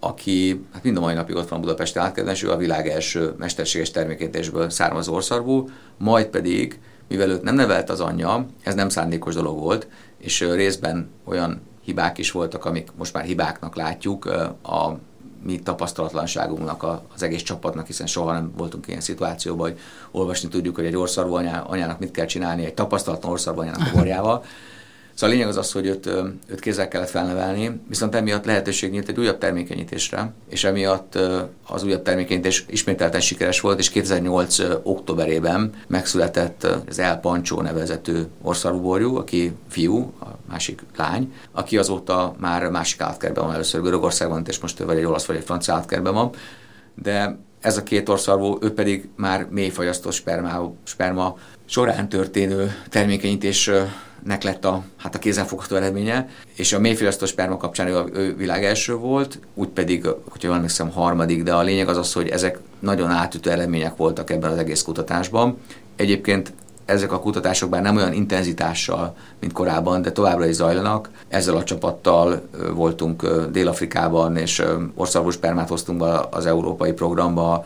[0.00, 3.90] aki hát mind a mai napig ott van Budapesti átkedves, ő a világ első mesterséges
[3.90, 5.68] termékítésből származó orszarvú,
[5.98, 11.10] majd pedig, mivel őt nem nevelt az anyja, ez nem szándékos dolog volt, és részben
[11.24, 14.24] olyan hibák is voltak, amik most már hibáknak látjuk
[14.62, 14.98] a
[15.42, 16.82] mi tapasztalatlanságunknak
[17.14, 19.78] az egész csapatnak, hiszen soha nem voltunk ilyen szituációban, hogy
[20.10, 24.44] olvasni tudjuk, hogy egy orszarvú anyának mit kell csinálni egy tapasztalatlan orszarvú anyának a borjával.
[25.14, 26.06] Szóval a lényeg az az, hogy őt,
[26.46, 31.18] őt kézzel kellett felnevelni, viszont emiatt lehetőség nyílt egy újabb termékenyítésre, és emiatt
[31.66, 34.58] az újabb termékenyítés ismételten sikeres volt, és 2008.
[34.82, 42.70] októberében megszületett az El Pancsó nevezető orszarúborjú, aki fiú, a másik lány, aki azóta már
[42.70, 46.30] másik átkerben van, először Görögországban, és most vagy egy olasz vagy egy francia átkerben van,
[47.02, 51.36] de ez a két orszarvú, ő pedig már mélyfagyasztó sperma, sperma
[51.72, 53.70] során történő termékenyítés
[54.24, 58.64] nek lett a, hát a kézenfogható eredménye, és a mélyfilasztó sperma kapcsán ő, ő világ
[58.64, 62.58] első volt, úgy pedig, hogyha jól emlékszem, harmadik, de a lényeg az az, hogy ezek
[62.78, 65.58] nagyon átütő eredmények voltak ebben az egész kutatásban.
[65.96, 66.52] Egyébként
[66.84, 71.10] ezek a kutatások bár nem olyan intenzitással, mint korábban, de továbbra is zajlanak.
[71.28, 74.62] Ezzel a csapattal voltunk Dél-Afrikában, és
[74.94, 77.64] országos spermát hoztunk be az európai programba,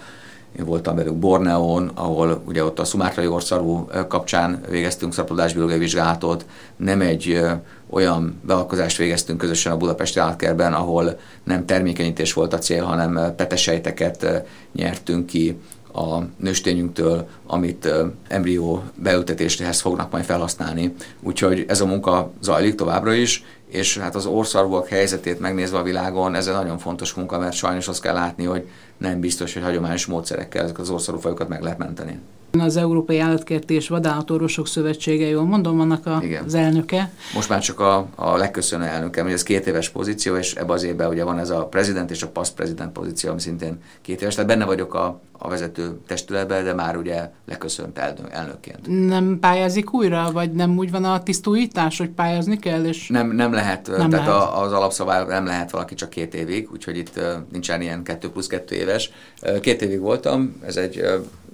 [0.58, 7.00] én voltam velük Borneón, ahol ugye ott a szumátrai orszarú kapcsán végeztünk szaporodásbiológiai vizsgálatot, nem
[7.00, 7.40] egy
[7.90, 14.44] olyan bealkozást végeztünk közösen a Budapesti állatkertben, ahol nem termékenyítés volt a cél, hanem petesejteket
[14.72, 15.58] nyertünk ki
[15.92, 17.88] a nőstényünktől, amit
[18.28, 20.94] embrió beültetéshez fognak majd felhasználni.
[21.20, 26.34] Úgyhogy ez a munka zajlik továbbra is, és hát az orszarvúak helyzetét megnézve a világon,
[26.34, 30.06] ez egy nagyon fontos munka, mert sajnos azt kell látni, hogy nem biztos, hogy hagyományos
[30.06, 32.20] módszerekkel ezeket az orszarúfajokat meg lehet menteni.
[32.58, 37.10] Az Európai Állatkerti és Vadállatorvosok Szövetsége, jól mondom, annak a, az elnöke.
[37.34, 40.82] Most már csak a, a legköszönő elnöke, hogy ez két éves pozíció, és ebbe az
[40.82, 44.34] évben ugye van ez a prezident és a paszt prezident pozíció, ami szintén két éves.
[44.34, 47.98] Tehát benne vagyok a, a vezető testületben, de már ugye leköszönt
[48.30, 49.08] elnökként.
[49.08, 52.84] Nem pályázik újra, vagy nem úgy van a tisztújítás, hogy pályázni kell?
[52.84, 54.42] És nem, nem lehet, nem tehát lehet.
[54.42, 57.20] A, az alapszabály nem lehet valaki csak két évig, úgyhogy itt
[57.52, 59.10] nincsen ilyen kettő plusz kettő éves.
[59.60, 61.04] Két évig voltam, ez egy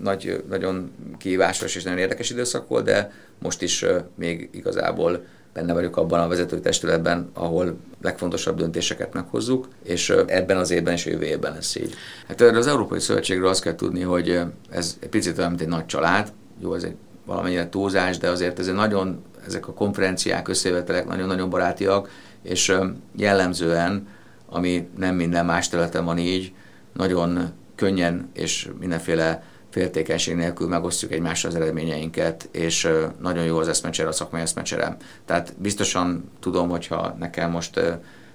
[0.03, 5.97] nagy, nagyon kihívásos és nagyon érdekes időszak volt, de most is még igazából benne vagyok
[5.97, 11.53] abban a vezetői testületben, ahol legfontosabb döntéseket meghozzuk, és ebben az évben és jövő évben
[11.53, 11.95] lesz így.
[12.29, 15.87] Hát az Európai Szövetségről azt kell tudni, hogy ez egy picit olyan, mint egy nagy
[15.87, 16.95] család, jó, ez egy
[17.27, 22.11] valamennyire túlzás, de azért ez egy nagyon, ezek a konferenciák, összejövetelek nagyon-nagyon barátiak,
[22.43, 22.77] és
[23.17, 24.07] jellemzően,
[24.49, 26.53] ami nem minden más területen van így,
[26.93, 32.89] nagyon könnyen és mindenféle féltékenység nélkül megosztjuk egymással az eredményeinket, és
[33.21, 34.97] nagyon jó az eszmecsere, a szakmai eszmecsere.
[35.25, 37.81] Tehát biztosan tudom, hogyha nekem most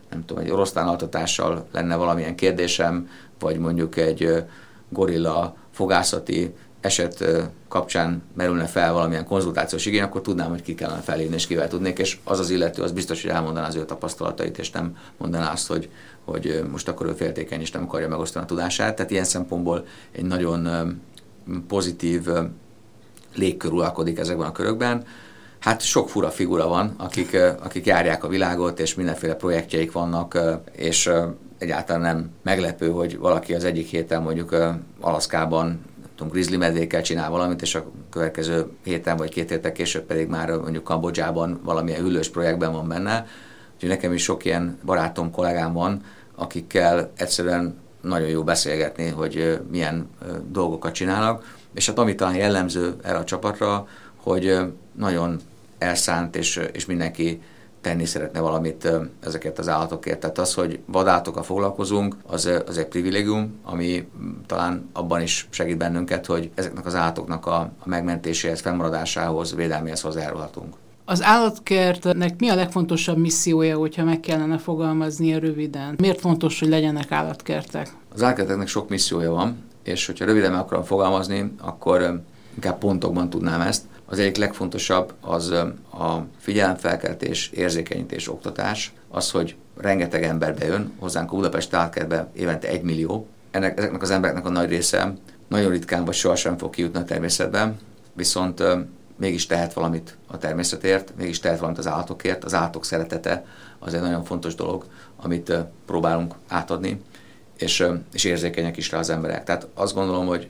[0.10, 4.44] nem tudom, egy oroszlánaltatással lenne valamilyen kérdésem, vagy mondjuk egy
[4.90, 7.24] gorilla fogászati eset
[7.68, 12.00] kapcsán merülne fel valamilyen konzultációs igény, akkor tudnám, hogy ki kellene felhívni, és kivel tudnék,
[12.00, 15.68] és az az illető, az biztos, hogy elmondaná az ő tapasztalatait, és nem mondaná azt,
[15.68, 15.90] hogy,
[16.26, 18.96] hogy most akkor ő féltékeny, és nem akarja megosztani a tudását.
[18.96, 20.68] Tehát ilyen szempontból egy nagyon
[21.68, 22.28] pozitív
[23.36, 25.06] légkör uralkodik ezekben a körökben.
[25.60, 30.40] Hát sok fura figura van, akik, akik járják a világot, és mindenféle projektjeik vannak,
[30.72, 31.10] és
[31.58, 34.56] egyáltalán nem meglepő, hogy valaki az egyik héten mondjuk
[35.00, 35.80] Alaszkában
[36.18, 40.52] tudom, grizzly medvékkel csinál valamit, és a következő héten vagy két héttel később pedig már
[40.52, 43.26] mondjuk Kambodzsában valamilyen hüllős projektben van benne.
[43.74, 46.04] Úgyhogy nekem is sok ilyen barátom, kollégám van,
[46.36, 50.10] akikkel egyszerűen nagyon jó beszélgetni, hogy milyen
[50.48, 54.58] dolgokat csinálnak, és hát ami talán jellemző erre a csapatra, hogy
[54.96, 55.40] nagyon
[55.78, 57.42] elszánt, és, és mindenki
[57.82, 58.90] tenni szeretne valamit
[59.20, 60.20] ezeket az állatokért.
[60.20, 64.08] Tehát az, hogy vadállatokkal foglalkozunk, az, az egy privilégium, ami
[64.46, 70.76] talán abban is segít bennünket, hogy ezeknek az állatoknak a megmentéséhez, fennmaradásához, védelméhez hozzájárulhatunk.
[71.10, 75.96] Az állatkertnek mi a legfontosabb missziója, hogyha meg kellene fogalmaznia röviden?
[75.98, 77.94] Miért fontos, hogy legyenek állatkertek?
[78.14, 82.22] Az állatkerteknek sok missziója van, és hogyha röviden meg akarom fogalmazni, akkor
[82.56, 83.84] inkább pontokban tudnám ezt.
[84.06, 91.74] Az egyik legfontosabb az a figyelemfelkeltés, érzékenyítés, oktatás, az, hogy rengeteg ember bejön hozzánk Budapest
[91.74, 93.28] állatkertbe évente egy millió.
[93.52, 95.14] Ennek, ezeknek az embereknek a nagy része
[95.48, 97.78] nagyon ritkán vagy sohasem fog kijutni a természetben,
[98.14, 98.64] viszont
[99.18, 102.44] mégis tehet valamit a természetért, mégis tehet valamit az állatokért.
[102.44, 103.46] Az állatok szeretete
[103.80, 104.86] az egy nagyon fontos dolog,
[105.22, 105.54] amit
[105.86, 107.02] próbálunk átadni,
[107.58, 109.44] és, és érzékenyek is rá az emberek.
[109.44, 110.50] Tehát azt gondolom, hogy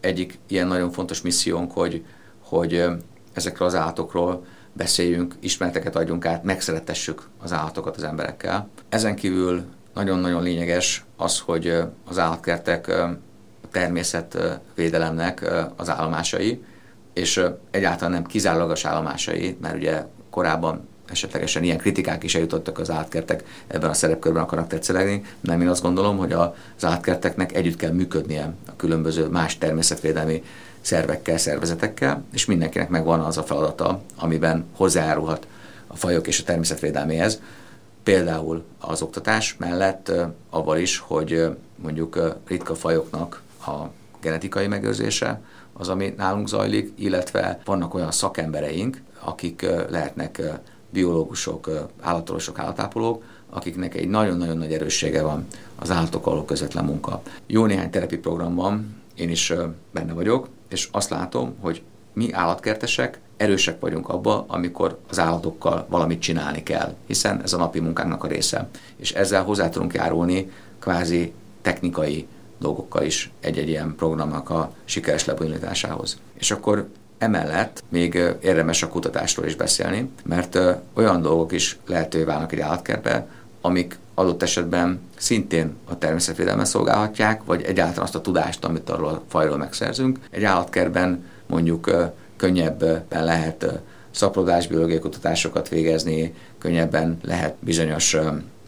[0.00, 2.04] egyik ilyen nagyon fontos missziónk, hogy,
[2.40, 2.84] hogy
[3.32, 8.68] ezekről az állatokról beszéljünk, ismereteket adjunk át, megszeretessük az állatokat az emberekkel.
[8.88, 12.92] Ezen kívül nagyon-nagyon lényeges az, hogy az állatkertek
[13.70, 16.64] természetvédelemnek az állomásai,
[17.16, 23.44] és egyáltalán nem kizárólagos állomásai, mert ugye korábban esetlegesen ilyen kritikák is eljutottak az átkertek
[23.66, 28.54] ebben a szerepkörben akarnak tetszelegni, nem én azt gondolom, hogy az átkerteknek együtt kell működnie
[28.66, 30.42] a különböző más természetvédelmi
[30.80, 35.46] szervekkel, szervezetekkel, és mindenkinek megvan az a feladata, amiben hozzájárulhat
[35.86, 37.40] a fajok és a természetvédelméhez.
[38.02, 40.12] Például az oktatás mellett
[40.50, 43.72] avval is, hogy mondjuk ritka fajoknak a
[44.20, 45.40] genetikai megőrzése,
[45.78, 50.42] az, ami nálunk zajlik, illetve vannak olyan szakembereink, akik lehetnek
[50.90, 57.22] biológusok, állatorvosok, állatápolók, akiknek egy nagyon-nagyon nagy erőssége van az állatokkal való közvetlen munka.
[57.46, 59.52] Jó néhány terapi programban én is
[59.90, 66.20] benne vagyok, és azt látom, hogy mi állatkertesek erősek vagyunk abba, amikor az állatokkal valamit
[66.20, 68.68] csinálni kell, hiszen ez a napi munkánknak a része.
[68.96, 72.26] És ezzel hozzá tudunk járulni kvázi technikai
[72.58, 76.18] dolgokkal is egy-egy ilyen programnak a sikeres lebonyolításához.
[76.34, 76.88] És akkor
[77.18, 80.58] emellett még érdemes a kutatásról is beszélni, mert
[80.94, 83.28] olyan dolgok is lehetővé válnak egy állatkertbe,
[83.60, 89.22] amik adott esetben szintén a természetvédelmet szolgálhatják, vagy egyáltalán azt a tudást, amit arról a
[89.28, 90.18] fajról megszerzünk.
[90.30, 91.90] Egy állatkertben mondjuk
[92.36, 98.16] könnyebben lehet szaporodásbiológiai kutatásokat végezni, könnyebben lehet bizonyos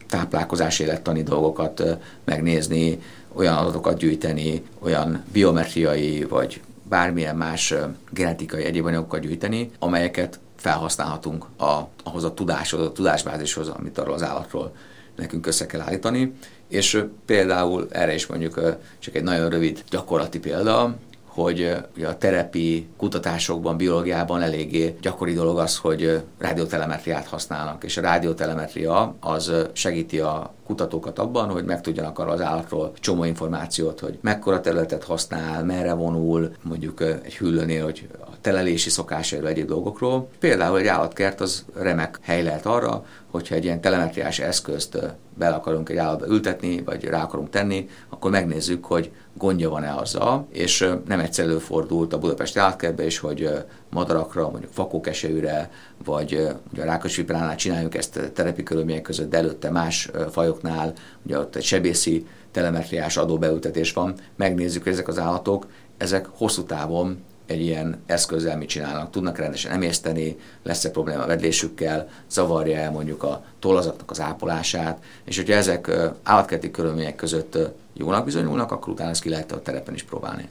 [0.09, 1.83] táplálkozás élettani dolgokat
[2.23, 3.01] megnézni,
[3.33, 7.73] olyan adatokat gyűjteni, olyan biometriai vagy bármilyen más
[8.09, 14.23] genetikai egyéb anyagokat gyűjteni, amelyeket felhasználhatunk a, ahhoz a tudáshoz, a tudásbázishoz, amit arról az
[14.23, 14.75] állatról
[15.15, 16.33] nekünk össze kell állítani.
[16.67, 20.95] És például erre is mondjuk csak egy nagyon rövid gyakorlati példa,
[21.41, 21.75] hogy
[22.05, 29.51] a terepi kutatásokban, biológiában eléggé gyakori dolog az, hogy rádiotelemetriát használnak, és a rádiotelemetria az
[29.73, 35.63] segíti a kutatókat abban, hogy megtudjanak arra az állatról csomó információt, hogy mekkora területet használ,
[35.63, 40.29] merre vonul, mondjuk egy hüllőnél, hogy a telelési szokásairól, egyéb dolgokról.
[40.39, 44.97] Például egy állatkert az remek hely lehet arra, hogyha egy ilyen telemetriás eszközt
[45.33, 50.47] be akarunk egy állatba ültetni, vagy rá akarunk tenni, akkor megnézzük, hogy gondja van-e azzal,
[50.51, 53.49] és nem egyszer előfordult a Budapesti állatkertbe is, hogy
[53.89, 55.71] madarakra, mondjuk fakókesejűre,
[56.05, 60.93] vagy ugye a Rákosvipránál csináljuk ezt terepi körülmények között, de előtte más fajoknál,
[61.25, 67.23] ugye ott egy sebészi telemetriás adóbeültetés van, megnézzük, hogy ezek az állatok, ezek hosszú távon
[67.49, 73.23] egy ilyen eszközzel mit csinálnak, tudnak rendesen emészteni, lesz-e probléma a vedlésükkel, zavarja el mondjuk
[73.23, 75.91] a tollazatnak az ápolását, és hogyha ezek
[76.23, 77.57] állatkerti körülmények között
[77.93, 80.49] jónak bizonyulnak, akkor utána ezt ki lehet a terepen is próbálni.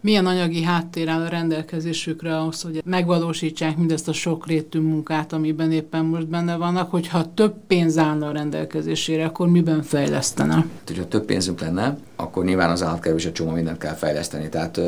[0.00, 6.04] Milyen anyagi háttér áll a rendelkezésükre ahhoz, hogy megvalósítsák mindezt a sokrétű munkát, amiben éppen
[6.04, 10.54] most benne vannak, hogyha több pénz állna a rendelkezésére, akkor miben fejlesztene?
[10.54, 14.48] Hát, hogyha több pénzünk lenne, akkor nyilván az állatkerül is egy csomó mindent kell fejleszteni.
[14.48, 14.80] Tehát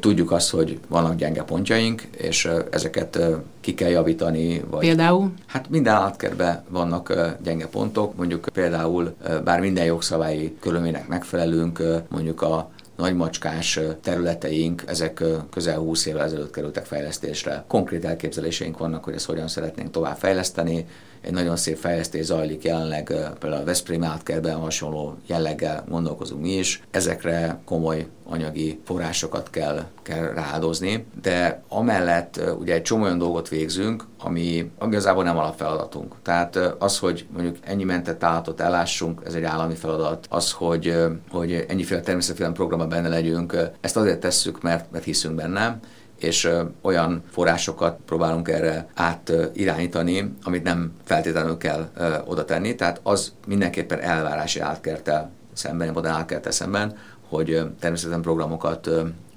[0.00, 3.18] tudjuk azt, hogy vannak gyenge pontjaink, és ezeket
[3.60, 4.64] ki kell javítani.
[4.70, 5.32] Vagy például?
[5.46, 12.70] Hát minden állatkertben vannak gyenge pontok, mondjuk például bár minden jogszabályi körülménynek megfelelünk, mondjuk a
[12.96, 17.64] nagymacskás területeink, ezek közel 20 évvel ezelőtt kerültek fejlesztésre.
[17.66, 20.86] Konkrét elképzeléseink vannak, hogy ezt hogyan szeretnénk tovább fejleszteni.
[21.26, 23.04] Egy nagyon szép fejlesztés zajlik jelenleg,
[23.38, 26.82] például a Veszprém átkerben hasonló jelleggel gondolkozunk mi is.
[26.90, 34.04] Ezekre komoly anyagi forrásokat kell, kell ráadozni, de amellett ugye egy csomó olyan dolgot végzünk,
[34.18, 36.14] ami igazából nem alapfeladatunk.
[36.22, 40.26] Tehát az, hogy mondjuk ennyi mentett állatot elássunk, ez egy állami feladat.
[40.30, 40.96] Az, hogy,
[41.30, 45.78] hogy ennyiféle természetfélelem programban benne legyünk, ezt azért tesszük, mert, mert hiszünk benne,
[46.16, 46.50] és
[46.80, 51.90] olyan forrásokat próbálunk erre átirányítani, amit nem feltétlenül kell
[52.24, 52.74] oda tenni.
[52.74, 56.96] Tehát az mindenképpen elvárási átkertel szemben, modern átkertel szemben,
[57.28, 58.90] hogy természetesen programokat,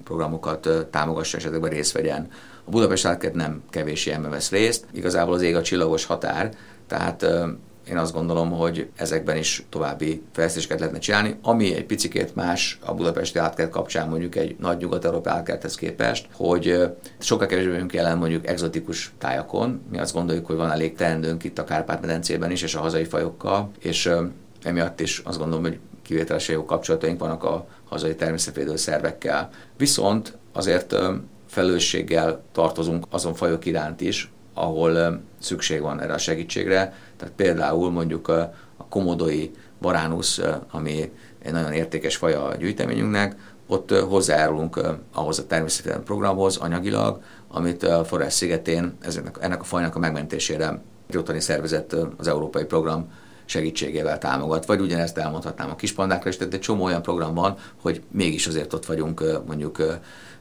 [0.04, 2.28] programokat támogassa, esetleg részt vegyen.
[2.66, 6.54] A Budapest átkert nem kevés ilyenben vesz részt, igazából az ég a csillagos határ,
[6.88, 7.26] tehát
[7.90, 12.94] én azt gondolom, hogy ezekben is további fejlesztéseket lehetne csinálni, ami egy picikét más a
[12.94, 18.48] budapesti átkert kapcsán mondjuk egy nagy nyugat-európai átkerthez képest, hogy sokkal kevésbé vagyunk jelen mondjuk
[18.48, 19.82] exotikus tájakon.
[19.92, 23.72] Mi azt gondoljuk, hogy van elég teendőnk itt a Kárpát-medencében is, és a hazai fajokkal,
[23.80, 24.10] és
[24.64, 29.50] emiatt is azt gondolom, hogy kivételesen jó kapcsolataink vannak a hazai természetvédő szervekkel.
[29.78, 30.96] Viszont azért
[31.48, 36.94] felelősséggel tartozunk azon fajok iránt is, ahol szükség van erre a segítségre.
[37.18, 38.54] Tehát például mondjuk a,
[38.90, 40.42] komodói baránusz,
[40.72, 43.36] ami egy nagyon értékes faja a gyűjteményünknek,
[43.68, 44.80] ott hozzájárulunk
[45.14, 50.82] ahhoz a természetesen programhoz anyagilag, amit a Forrás szigetén ennek, ennek a fajnak a megmentésére
[51.10, 53.12] egy ottani szervezet az Európai Program
[53.46, 54.66] segítségével támogat.
[54.66, 58.74] Vagy ugyanezt elmondhatnám a kispandákra is, tehát egy csomó olyan program van, hogy mégis azért
[58.74, 59.78] ott vagyunk mondjuk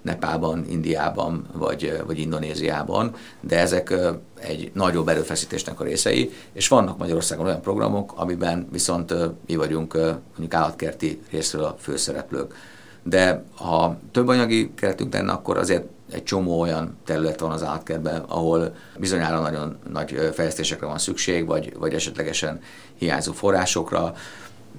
[0.03, 3.95] Nepálban, Indiában vagy, vagy Indonéziában, de ezek
[4.41, 9.15] egy nagyobb erőfeszítésnek a részei, és vannak Magyarországon olyan programok, amiben viszont
[9.47, 9.95] mi vagyunk
[10.29, 12.55] mondjuk állatkerti részről a főszereplők.
[13.03, 18.21] De ha több anyagi keretünk lenne, akkor azért egy csomó olyan terület van az átkertben,
[18.21, 22.61] ahol bizonyára nagyon nagy fejlesztésekre van szükség, vagy, vagy esetlegesen
[22.95, 24.15] hiányzó forrásokra.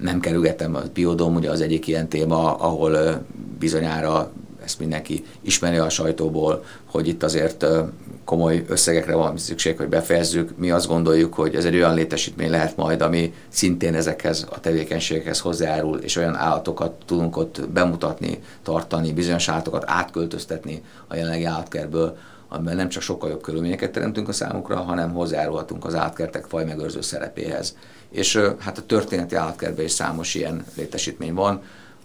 [0.00, 3.22] Nem kerülgetem, a biodom ugye az egyik ilyen téma, ahol
[3.58, 4.30] bizonyára
[4.64, 7.66] ezt mindenki ismeri a sajtóból, hogy itt azért
[8.24, 10.58] komoly összegekre van szükség, hogy befejezzük.
[10.58, 15.40] Mi azt gondoljuk, hogy ez egy olyan létesítmény lehet majd, ami szintén ezekhez a tevékenységekhez
[15.40, 22.16] hozzájárul, és olyan állatokat tudunk ott bemutatni, tartani, bizonyos állatokat átköltöztetni a jelenlegi állatkertből,
[22.48, 27.76] amiben nem csak sokkal jobb körülményeket teremtünk a számukra, hanem hozzájárulhatunk az állatkertek fajmegőrző szerepéhez.
[28.10, 31.62] És hát a történeti állatkertben is számos ilyen létesítmény van,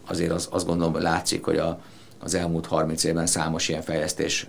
[0.08, 1.80] azért az, azt gondolom, hogy látszik, hogy a,
[2.26, 4.46] az elmúlt 30 évben számos ilyen fejlesztés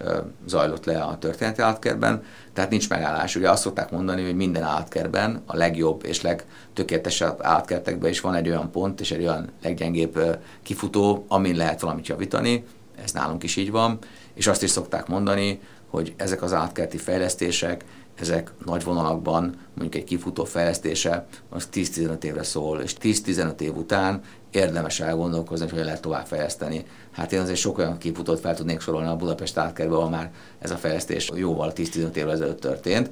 [0.46, 3.36] zajlott le a történeti állatkertben, tehát nincs megállás.
[3.36, 8.48] Ugye azt szokták mondani, hogy minden állatkertben, a legjobb és legtökéletesebb állatkertekben is van egy
[8.48, 12.64] olyan pont és egy olyan leggyengébb kifutó, amin lehet valamit javítani,
[13.04, 13.98] ez nálunk is így van,
[14.34, 15.60] és azt is szokták mondani,
[15.90, 22.42] hogy ezek az átkerti fejlesztések, ezek nagy vonalakban, mondjuk egy kifutó fejlesztése, az 10-15 évre
[22.42, 24.20] szól, és 10-15 év után
[24.56, 26.84] érdemes elgondolkozni, hogy lehet továbbfejleszteni.
[27.12, 30.70] Hát én azért sok olyan kifutót fel tudnék sorolni a Budapest átkerbe, ahol már ez
[30.70, 33.10] a fejlesztés jóval 10-15 évvel ezelőtt történt.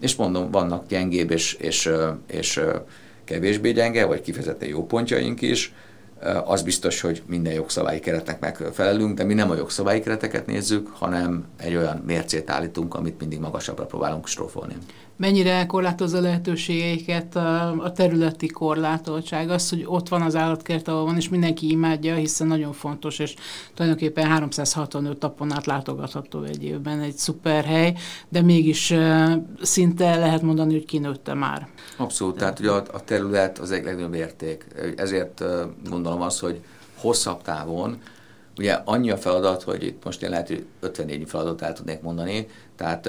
[0.00, 1.90] És mondom, vannak gyengébb és, és,
[2.26, 2.60] és
[3.24, 5.74] kevésbé gyenge, vagy kifejezetten jó pontjaink is.
[6.44, 11.44] Az biztos, hogy minden jogszabályi keretnek megfelelünk, de mi nem a jogszabályi kereteket nézzük, hanem
[11.56, 14.76] egy olyan mércét állítunk, amit mindig magasabbra próbálunk strófolni
[15.20, 19.50] mennyire korlátozza lehetőségeiket a, a területi korlátoltság.
[19.50, 23.34] Az, hogy ott van az állatkert, ahol van, és mindenki imádja, hiszen nagyon fontos, és
[23.74, 27.94] tulajdonképpen 365 napon át látogatható egy évben egy szuper hely,
[28.28, 28.94] de mégis
[29.62, 31.68] szinte lehet mondani, hogy kinőtte már.
[31.96, 34.66] Abszolút, tehát ugye a, a terület az egy legnagyobb érték.
[34.96, 35.44] Ezért
[35.88, 36.60] gondolom azt, hogy
[36.96, 37.98] hosszabb távon,
[38.58, 42.46] ugye annyi a feladat, hogy itt most én lehet, hogy 54 feladatot el tudnék mondani,
[42.76, 43.08] tehát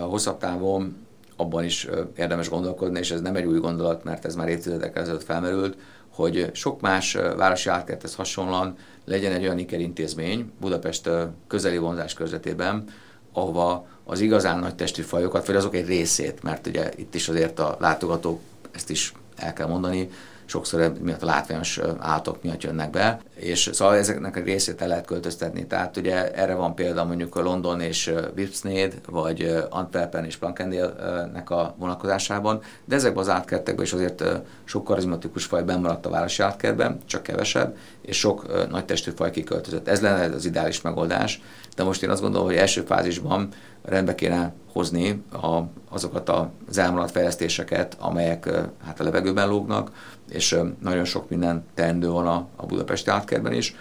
[0.00, 1.01] hosszabb távon
[1.42, 5.22] abban is érdemes gondolkodni, és ez nem egy új gondolat, mert ez már évtizedek ezelőtt
[5.22, 5.76] felmerült,
[6.08, 11.10] hogy sok más városi átkerthez hasonlóan legyen egy olyan ikerintézmény Budapest
[11.46, 12.84] közeli vonzás körzetében,
[13.32, 17.58] ahova az igazán nagy testi fajokat, vagy azok egy részét, mert ugye itt is azért
[17.58, 18.40] a látogatók,
[18.72, 20.10] ezt is el kell mondani,
[20.44, 25.06] sokszor miatt a látványos állatok miatt jönnek be, és szóval ezeknek a részét el lehet
[25.06, 25.66] költöztetni.
[25.66, 32.62] Tehát ugye erre van példa mondjuk London és Whipsnade, vagy Antwerpen és Plankendale-nek a vonatkozásában,
[32.84, 34.24] de ezekben az átkertekben is azért
[34.64, 39.88] sok karizmatikus faj bemaradt a városi átkertben, csak kevesebb, és sok nagy testű faj kiköltözött.
[39.88, 41.40] Ez lenne az ideális megoldás,
[41.76, 43.48] de most én azt gondolom, hogy első fázisban
[43.84, 46.28] rendbe kéne hozni a, azokat
[46.68, 48.50] az elmaradt fejlesztéseket, amelyek
[48.84, 49.90] hát a levegőben lógnak,
[50.28, 53.74] és nagyon sok minden teendő van a, a Budapesti átkerben is.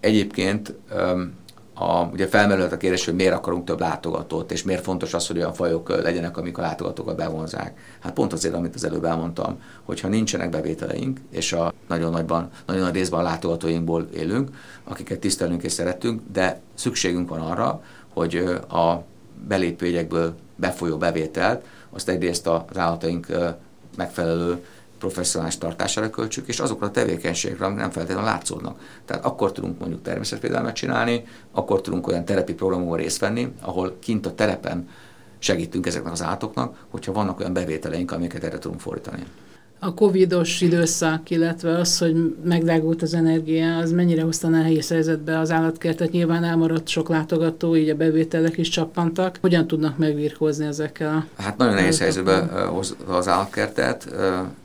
[0.00, 0.74] Egyébként
[1.74, 5.36] a, ugye felmerült a kérdés, hogy miért akarunk több látogatót, és miért fontos az, hogy
[5.36, 7.78] olyan fajok legyenek, amik a látogatókat bevonzák.
[8.00, 12.82] Hát pont azért, amit az előbb elmondtam, hogyha nincsenek bevételeink, és a nagyon nagyban, nagyon
[12.82, 14.50] nagy részben a látogatóinkból élünk,
[14.84, 17.82] akiket tisztelünk és szeretünk, de szükségünk van arra,
[18.12, 18.36] hogy
[18.68, 19.02] a
[19.48, 23.26] belépőjegyekből befolyó bevételt, azt egyrészt az állataink
[23.96, 24.64] megfelelő
[25.04, 28.80] professzionális tartására költsük, és azokra a tevékenységekre, amik nem feltétlenül látszódnak.
[29.04, 34.26] Tehát akkor tudunk mondjuk természetvédelmet csinálni, akkor tudunk olyan terepi programokon részt venni, ahol kint
[34.26, 34.88] a terepen
[35.38, 39.22] segítünk ezeknek az állatoknak, hogyha vannak olyan bevételeink, amiket erre tudunk fordítani
[39.84, 45.50] a covidos időszak, illetve az, hogy megdágult az energia, az mennyire hozta nehéz helyzetbe az
[45.50, 46.10] állatkertet?
[46.10, 49.38] Nyilván elmaradt sok látogató, így a bevételek is csappantak.
[49.40, 51.26] Hogyan tudnak megvirkózni ezekkel?
[51.36, 54.14] Hát nagyon nehéz helyzetbe hozta az állatkertet,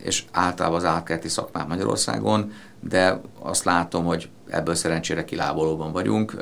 [0.03, 2.51] és általában az állatkerti szakmát Magyarországon,
[2.89, 6.35] de azt látom, hogy ebből szerencsére kilábolóban vagyunk.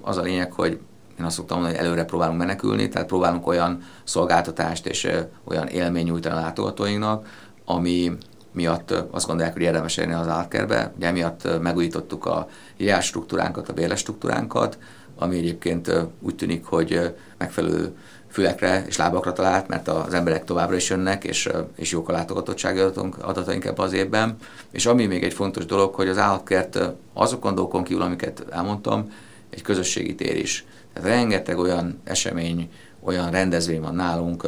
[0.00, 0.78] Az a lényeg, hogy
[1.18, 5.08] én azt szoktam mondani, hogy előre próbálunk menekülni, tehát próbálunk olyan szolgáltatást és
[5.44, 7.26] olyan élmény nyújtani a látogatóinknak,
[7.66, 8.12] ami
[8.52, 10.92] miatt azt gondolják, hogy érdemes érni az átkerbe.
[10.96, 14.78] Ugye emiatt megújítottuk a jár struktúránkat, a béles struktúránkat,
[15.18, 17.96] ami egyébként úgy tűnik, hogy megfelelő
[18.28, 22.78] fülekre és lábakra talált, mert az emberek továbbra is jönnek, és, és jók a látogatottsági
[22.78, 24.36] adatunk, adataink ebben az évben.
[24.70, 26.78] És ami még egy fontos dolog, hogy az állatkert
[27.12, 29.12] azokon dolgokon kívül, amiket elmondtam,
[29.50, 30.64] egy közösségi tér is.
[30.92, 32.70] Tehát rengeteg olyan esemény,
[33.02, 34.46] olyan rendezvény van nálunk,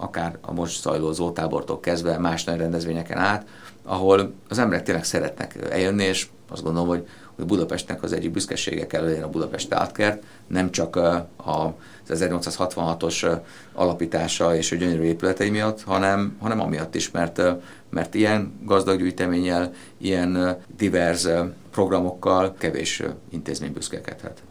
[0.00, 3.46] akár a most zajló zótábortól kezdve más nagy rendezvényeken át,
[3.82, 8.86] ahol az emberek tényleg szeretnek eljönni, és azt gondolom, hogy, hogy Budapestnek az egyik büszkesége
[8.86, 10.96] kell legyen a Budapest átkert, nem csak
[11.36, 11.70] az
[12.08, 13.40] 1866-os
[13.72, 17.42] alapítása és a gyönyörű épületei miatt, hanem, hanem amiatt is, mert,
[17.88, 21.26] mert ilyen gazdag gyűjteménnyel, ilyen divers
[21.70, 24.42] programokkal kevés intézmény büszkekedhet.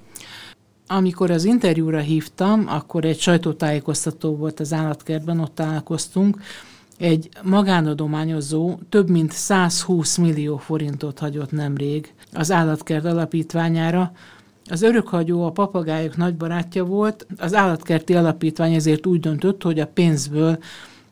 [0.92, 6.42] Amikor az interjúra hívtam, akkor egy sajtótájékoztató volt az állatkertben, ott találkoztunk,
[6.98, 14.12] egy magánadományozó több mint 120 millió forintot hagyott nemrég az állatkert alapítványára.
[14.70, 19.88] Az örökhagyó a papagájok nagy barátja volt, az állatkerti alapítvány ezért úgy döntött, hogy a
[19.88, 20.58] pénzből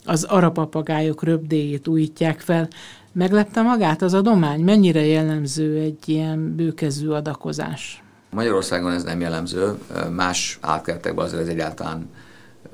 [0.06, 2.68] az arapapagájok röpdéjét újítják fel.
[3.12, 4.62] Meglepte magát az adomány?
[4.62, 8.02] Mennyire jellemző egy ilyen bőkezű adakozás?
[8.38, 9.78] Magyarországon ez nem jellemző,
[10.12, 12.10] más álkertekben azért ez egyáltalán,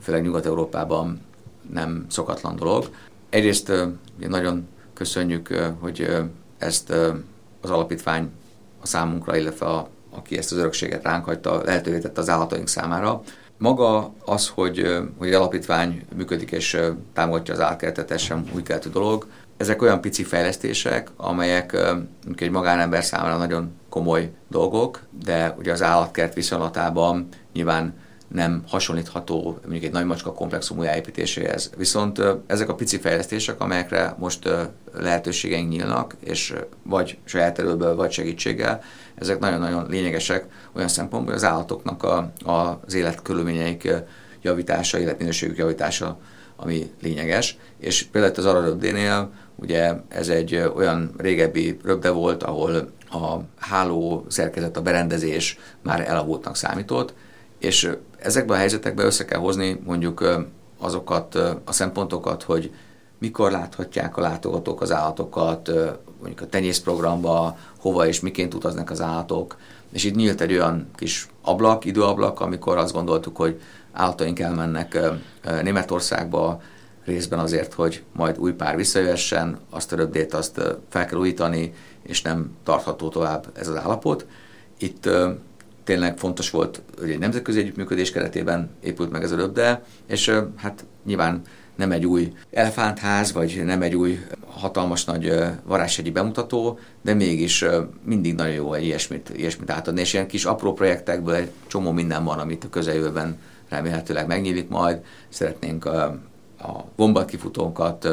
[0.01, 1.21] főleg Nyugat-Európában
[1.71, 2.89] nem szokatlan dolog.
[3.29, 3.71] Egyrészt
[4.27, 6.17] nagyon köszönjük, hogy
[6.57, 6.89] ezt
[7.61, 8.31] az alapítvány
[8.81, 13.21] a számunkra, illetve a, aki ezt az örökséget ránk hagyta, lehetővé tette az állataink számára.
[13.57, 16.79] Maga az, hogy, hogy egy alapítvány működik és
[17.13, 19.27] támogatja az álkertet, ez sem új keletű dolog.
[19.57, 21.77] Ezek olyan pici fejlesztések, amelyek
[22.35, 27.93] egy magánember számára nagyon komoly dolgok, de ugye az állatkert viszonylatában nyilván
[28.27, 31.71] nem hasonlítható mondjuk egy nagy macska komplexum újjáépítéséhez.
[31.77, 34.49] Viszont ezek a pici fejlesztések, amelyekre most
[34.93, 38.81] lehetőségeink nyílnak, és vagy saját erőből, vagy segítséggel,
[39.15, 43.93] ezek nagyon-nagyon lényegesek olyan szempontból, hogy az állatoknak a, a, az életkörülményeik
[44.41, 46.17] javítása, életminőségük javítása,
[46.55, 47.57] ami lényeges.
[47.77, 54.77] És például az Araröbdénél ugye ez egy olyan régebbi röbde volt, ahol a háló szerkezet,
[54.77, 57.13] a berendezés már elavultnak számított,
[57.59, 57.89] és
[58.19, 60.45] ezekben a helyzetekben össze kell hozni mondjuk
[60.77, 61.35] azokat
[61.65, 62.71] a szempontokat, hogy
[63.17, 65.71] mikor láthatják a látogatók az állatokat,
[66.19, 69.57] mondjuk a tenyészprogramba, hova és miként utaznak az állatok.
[69.91, 73.61] És itt nyílt egy olyan kis ablak, időablak, amikor azt gondoltuk, hogy
[73.91, 74.99] állataink elmennek
[75.63, 76.61] Németországba,
[77.05, 81.73] részben azért, hogy majd új pár visszajöhessen, azt a röbdét azt fel kell újítani,
[82.03, 84.25] és nem tartható tovább ez az állapot.
[84.77, 85.09] Itt
[85.83, 90.85] tényleg fontos volt, hogy egy nemzetközi együttműködés keretében épült meg ez a röbde, és hát
[91.05, 91.41] nyilván
[91.75, 95.33] nem egy új elefántház, vagy nem egy új hatalmas nagy
[95.63, 97.65] varázshegyi bemutató, de mégis
[98.03, 102.23] mindig nagyon jó egy ilyesmit, ilyesmit átadni, és ilyen kis apró projektekből egy csomó minden
[102.23, 103.37] van, amit a közeljövőben
[103.69, 105.01] remélhetőleg megnyílik majd.
[105.29, 106.03] Szeretnénk a,
[106.59, 108.07] a gombatkifutónkat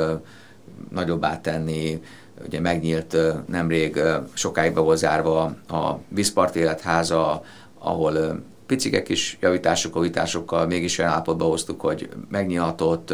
[0.91, 2.03] nagyobbá tenni,
[2.47, 3.17] ugye megnyílt
[3.47, 4.01] nemrég
[4.33, 7.43] sokáig be volt zárva a Vízpart Életháza,
[7.79, 13.13] ahol picike kis javítások, javításokkal mégis olyan állapotba hoztuk, hogy megnyílhatott,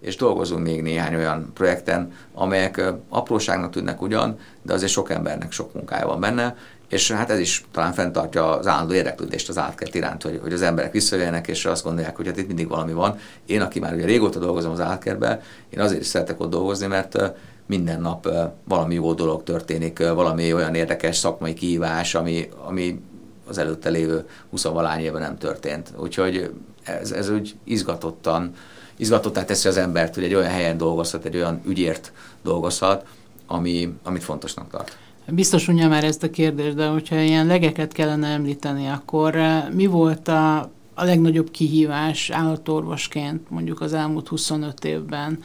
[0.00, 5.74] és dolgozunk még néhány olyan projekten, amelyek apróságnak tűnnek ugyan, de azért sok embernek sok
[5.74, 6.56] munkája van benne,
[6.88, 10.62] és hát ez is talán fenntartja az állandó érdeklődést az átkert iránt, hogy, hogy az
[10.62, 13.18] emberek visszajönnek, és azt gondolják, hogy hát itt mindig valami van.
[13.46, 17.18] Én, aki már ugye régóta dolgozom az átkertben, én azért is szeretek ott dolgozni, mert
[17.66, 18.28] minden nap
[18.64, 23.00] valami jó dolog történik, valami olyan érdekes szakmai kihívás, ami, ami
[23.48, 25.92] az előtte lévő 20 valány évben nem történt.
[25.96, 26.50] Úgyhogy
[26.82, 28.54] ez, ez úgy izgatottan,
[28.96, 32.12] izgatottá teszi az embert, hogy egy olyan helyen dolgozhat, egy olyan ügyért
[32.42, 33.06] dolgozhat,
[33.46, 34.96] ami, amit fontosnak tart.
[35.28, 39.36] Biztos unja már ezt a kérdést, de hogyha ilyen legeket kellene említeni, akkor
[39.72, 40.58] mi volt a,
[40.94, 45.38] a legnagyobb kihívás állatorvosként mondjuk az elmúlt 25 évben?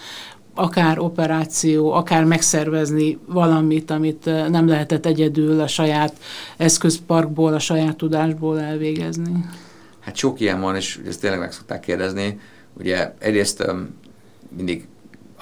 [0.54, 6.14] Akár operáció, akár megszervezni valamit, amit nem lehetett egyedül a saját
[6.58, 9.46] eszközparkból, a saját tudásból elvégezni?
[10.00, 12.40] Hát sok ilyen van, és ezt tényleg meg szokták kérdezni.
[12.74, 13.66] Ugye egyrészt
[14.56, 14.88] mindig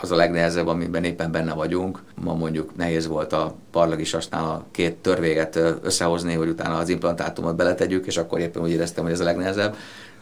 [0.01, 2.03] az a legnehezebb, amiben éppen benne vagyunk.
[2.21, 8.05] Ma mondjuk nehéz volt a parlagisasnál a két törvéget összehozni, hogy utána az implantátumot beletegyük,
[8.05, 9.75] és akkor éppen úgy éreztem, hogy ez a legnehezebb,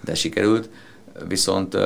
[0.03, 0.69] de sikerült
[1.27, 1.77] viszont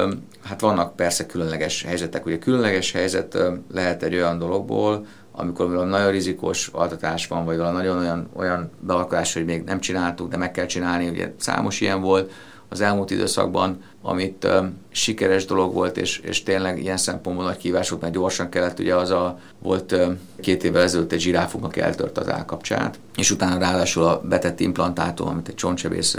[0.43, 2.25] hát vannak persze különleges helyzetek.
[2.25, 3.37] Ugye különleges helyzet
[3.71, 8.71] lehet egy olyan dologból, amikor valami nagyon rizikós altatás van, vagy valami nagyon olyan, olyan
[8.79, 11.09] bealakás, hogy még nem csináltuk, de meg kell csinálni.
[11.09, 12.31] Ugye számos ilyen volt
[12.69, 14.47] az elmúlt időszakban, amit
[14.89, 18.95] sikeres dolog volt, és, és tényleg ilyen szempontból nagy kívás volt, mert gyorsan kellett, ugye
[18.95, 19.95] az a, volt
[20.41, 25.27] két évvel ezelőtt egy zsiráfunk, aki eltört az állkapcsát, és utána ráadásul a betett implantátum,
[25.27, 26.15] amit egy csontsebész,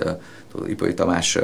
[0.67, 1.39] Ipoi Tamás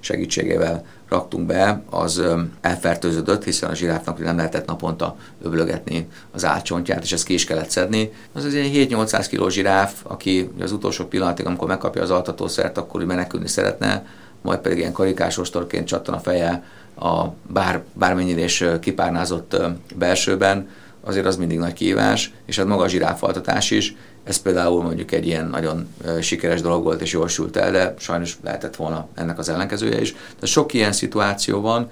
[0.00, 2.22] segítségével raktunk be, az
[2.60, 7.70] elfertőződött, hiszen a zsiráfnak nem lehetett naponta öblögetni az átcsontját, és ezt ki is kellett
[7.70, 8.12] szedni.
[8.32, 13.04] Az az egy 7-800 kg zsiráf, aki az utolsó pillanatig, amikor megkapja az altatószert, akkor
[13.04, 14.06] menekülni szeretne,
[14.42, 16.64] majd pedig ilyen karikás ostorként csattan a feje
[16.96, 19.56] a bár, bármennyire is kipárnázott
[19.94, 20.68] belsőben,
[21.04, 25.26] azért az mindig nagy kívás, és hát maga a zsiráfaltatás is, ez például mondjuk egy
[25.26, 30.00] ilyen nagyon sikeres dolog volt, és jól el, de sajnos lehetett volna ennek az ellenkezője
[30.00, 30.14] is.
[30.40, 31.90] De sok ilyen szituáció van.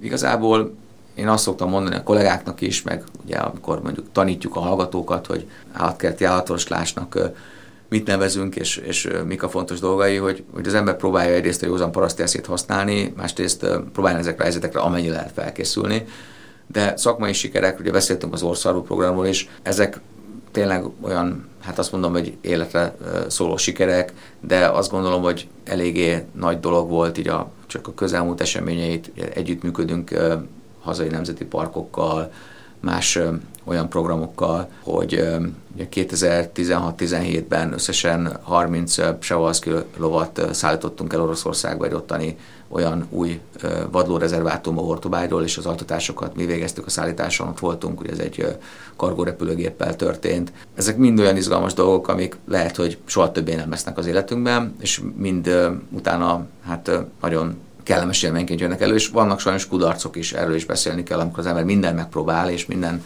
[0.00, 0.74] Igazából
[1.14, 5.46] én azt szoktam mondani a kollégáknak is, meg ugye amikor mondjuk tanítjuk a hallgatókat, hogy
[5.72, 7.18] állatkerti állatorvoslásnak
[7.88, 11.66] mit nevezünk, és, és mik a fontos dolgai, hogy, hogy az ember próbálja egyrészt a
[11.66, 16.04] józan parasztjászét használni, másrészt próbálja ezekre a helyzetekre amennyi lehet felkészülni.
[16.66, 20.00] De szakmai sikerek, ugye beszéltünk az országú programról is, ezek
[20.52, 22.96] tényleg olyan, hát azt mondom, hogy életre
[23.28, 28.40] szóló sikerek, de azt gondolom, hogy eléggé nagy dolog volt így a, csak a közelmúlt
[28.40, 30.10] eseményeit, együttműködünk
[30.80, 32.32] hazai nemzeti parkokkal,
[32.80, 33.18] más
[33.64, 35.24] olyan programokkal, hogy
[35.78, 42.36] 2016-17-ben összesen 30 Psevalszki lovat szállítottunk el Oroszországba egy ottani
[42.72, 43.40] olyan új
[43.90, 48.56] vadlórezervátum a Hortobágyról, és az altatásokat mi végeztük a szállításon, ott voltunk, ugye ez egy
[48.96, 50.52] kargórepülőgéppel történt.
[50.74, 55.00] Ezek mind olyan izgalmas dolgok, amik lehet, hogy soha többé nem lesznek az életünkben, és
[55.16, 56.90] mind utána hát
[57.20, 61.38] nagyon kellemes élményként jönnek elő, és vannak sajnos kudarcok is, erről is beszélni kell, amikor
[61.38, 63.04] az ember minden megpróbál, és minden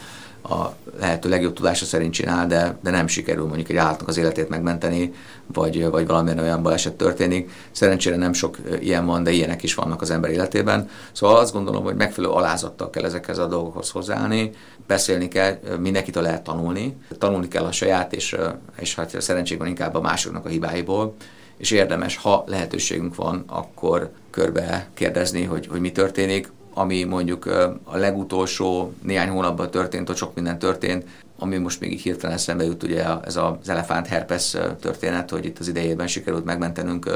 [0.49, 4.49] a lehető legjobb tudása szerint csinál, de, de nem sikerül mondjuk egy állatnak az életét
[4.49, 5.13] megmenteni,
[5.47, 7.51] vagy, vagy valamilyen olyan baleset történik.
[7.71, 10.89] Szerencsére nem sok ilyen van, de ilyenek is vannak az ember életében.
[11.13, 14.51] Szóval azt gondolom, hogy megfelelő alázattal kell ezekhez a dolgokhoz hozzáállni,
[14.87, 18.37] beszélni kell, mindenkitől lehet tanulni, tanulni kell a saját, és,
[18.79, 21.15] és hát szerencsében inkább a másoknak a hibáiból,
[21.57, 27.47] és érdemes, ha lehetőségünk van, akkor körbe kérdezni, hogy, hogy mi történik, ami mondjuk
[27.85, 31.05] a legutolsó néhány hónapban történt, ott sok minden történt,
[31.39, 35.59] ami most még így hirtelen eszembe jut, ugye ez az elefánt herpes történet, hogy itt
[35.59, 37.11] az idejében sikerült megmentenünk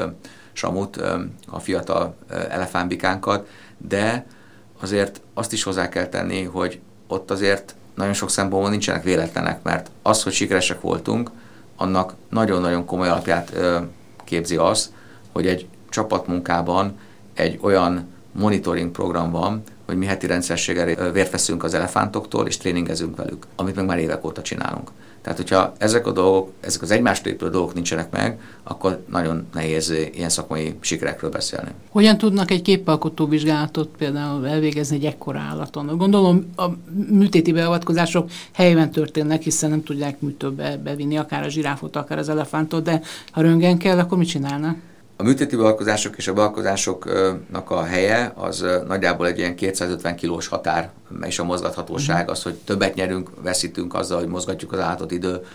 [0.53, 1.01] Samut,
[1.47, 2.15] a fiatal
[2.49, 3.47] elefántbikánkat,
[3.77, 4.25] de
[4.81, 9.89] azért azt is hozzá kell tenni, hogy ott azért nagyon sok szempontból nincsenek véletlenek, mert
[10.01, 11.31] az, hogy sikeresek voltunk,
[11.75, 13.53] annak nagyon-nagyon komoly alapját
[14.23, 14.93] képzi az,
[15.31, 16.99] hogy egy csapatmunkában
[17.33, 18.07] egy olyan
[18.39, 23.75] monitoring program van, hogy mi heti rendszerséggel vért veszünk az elefántoktól, és tréningezünk velük, amit
[23.75, 24.91] meg már évek óta csinálunk.
[25.21, 29.93] Tehát, hogyha ezek a dolgok, ezek az egymást épülő dolgok nincsenek meg, akkor nagyon nehéz
[30.13, 31.69] ilyen szakmai sikerekről beszélni.
[31.89, 35.97] Hogyan tudnak egy képalkotó vizsgálatot például elvégezni egy ekkora állaton?
[35.97, 36.65] Gondolom a
[37.09, 42.83] műtéti beavatkozások helyben történnek, hiszen nem tudják műtőbe bevinni akár a zsiráfot, akár az elefántot,
[42.83, 44.77] de ha röngen kell, akkor mit csinálnak?
[45.21, 50.91] A műtéti beavatkozások és a beavatkozásoknak a helye az nagyjából egy ilyen 250 kilós határ,
[51.21, 52.31] és a mozgathatóság mhm.
[52.31, 55.45] az, hogy többet nyerünk, veszítünk azzal, hogy mozgatjuk az állatot idő,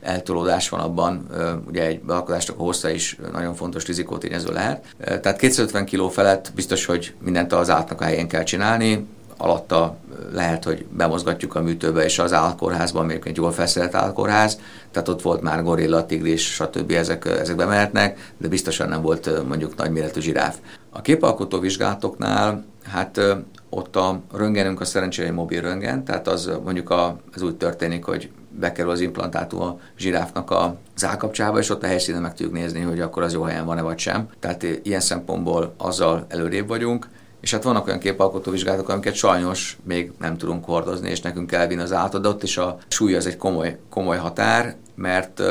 [0.00, 1.26] eltolódás van abban,
[1.66, 4.84] ugye egy beavatkozásnak a hossza is nagyon fontos rizikótényező lehet.
[4.98, 9.06] Tehát 250 kg felett biztos, hogy mindent az állatnak a helyén kell csinálni,
[9.36, 9.96] alatta
[10.32, 14.60] lehet, hogy bemozgatjuk a műtőbe, és az álkórházban, még egy jól felszerelt álkórház,
[14.90, 16.90] tehát ott volt már gorilla, tigris, stb.
[16.90, 20.56] ezek, ezek bemehetnek, de biztosan nem volt mondjuk nagyméretű zsiráf.
[20.90, 23.20] A képalkotó vizsgálatoknál, hát
[23.68, 28.30] ott a röngenünk a szerencsére mobil röngen, tehát az mondjuk a, az úgy történik, hogy
[28.58, 33.00] bekerül az implantátum a zsiráfnak a zákapcsába, és ott a helyszínen meg tudjuk nézni, hogy
[33.00, 34.28] akkor az jó helyen van-e vagy sem.
[34.40, 37.08] Tehát ilyen szempontból azzal előrébb vagyunk
[37.44, 41.66] és hát vannak olyan képalkotó vizsgálatok, amiket sajnos még nem tudunk hordozni, és nekünk kell
[41.66, 45.42] vinni az állatot, de ott is a súly az egy komoly, komoly határ, mert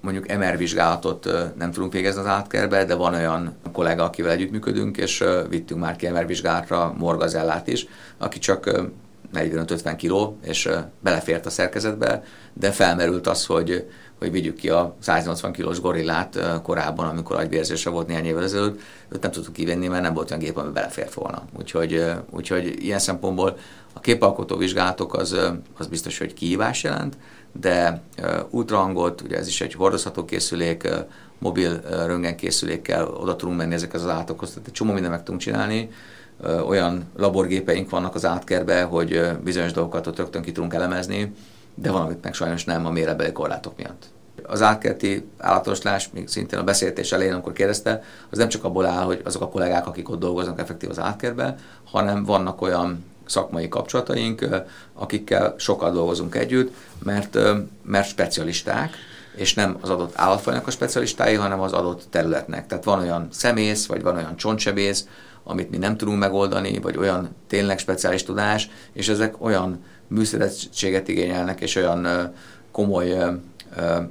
[0.00, 5.24] mondjuk MR vizsgálatot nem tudunk végezni az átkerbe, de van olyan kollega, akivel együttműködünk, és
[5.48, 7.86] vittünk már ki MR vizsgálatra morgazellát is,
[8.18, 8.70] aki csak
[9.34, 10.68] 45-50 kiló, és
[11.00, 12.22] belefért a szerkezetbe,
[12.52, 13.86] de felmerült az, hogy
[14.20, 19.22] hogy vigyük ki a 180 kilós gorillát korábban, amikor agyvérzése volt néhány évvel ezelőtt, őt
[19.22, 21.42] nem tudtuk kivenni, mert nem volt olyan gép, ami belefért volna.
[21.58, 23.56] Úgyhogy, úgyhogy ilyen szempontból
[23.92, 25.36] a képalkotó vizsgálatok az,
[25.78, 27.16] az biztos, hogy kihívás jelent,
[27.60, 28.02] de
[28.50, 30.88] ultrahangot, ugye ez is egy hordozható készülék,
[31.38, 35.90] mobil röntgenkészülékkel oda tudunk menni ezekhez az állatokhoz, tehát egy csomó mindent meg tudunk csinálni,
[36.66, 41.34] olyan laborgépeink vannak az átkerbe, hogy bizonyos dolgokat ott rögtön ki tudunk elemezni,
[41.74, 44.04] de valamit meg sajnos nem a méretbeli korlátok miatt.
[44.46, 49.04] Az átkerti állatoslás, még szintén a beszélgetés elején, amikor kérdezte, az nem csak abból áll,
[49.04, 54.46] hogy azok a kollégák, akik ott dolgoznak effektív az átkertben, hanem vannak olyan szakmai kapcsolataink,
[54.94, 57.38] akikkel sokat dolgozunk együtt, mert,
[57.82, 58.94] mert specialisták,
[59.34, 62.66] és nem az adott állatfajnak a specialistái, hanem az adott területnek.
[62.66, 65.06] Tehát van olyan szemész, vagy van olyan csontsebész,
[65.44, 71.60] amit mi nem tudunk megoldani, vagy olyan tényleg speciális tudás, és ezek olyan műszerességet igényelnek,
[71.60, 72.32] és olyan
[72.70, 73.16] komoly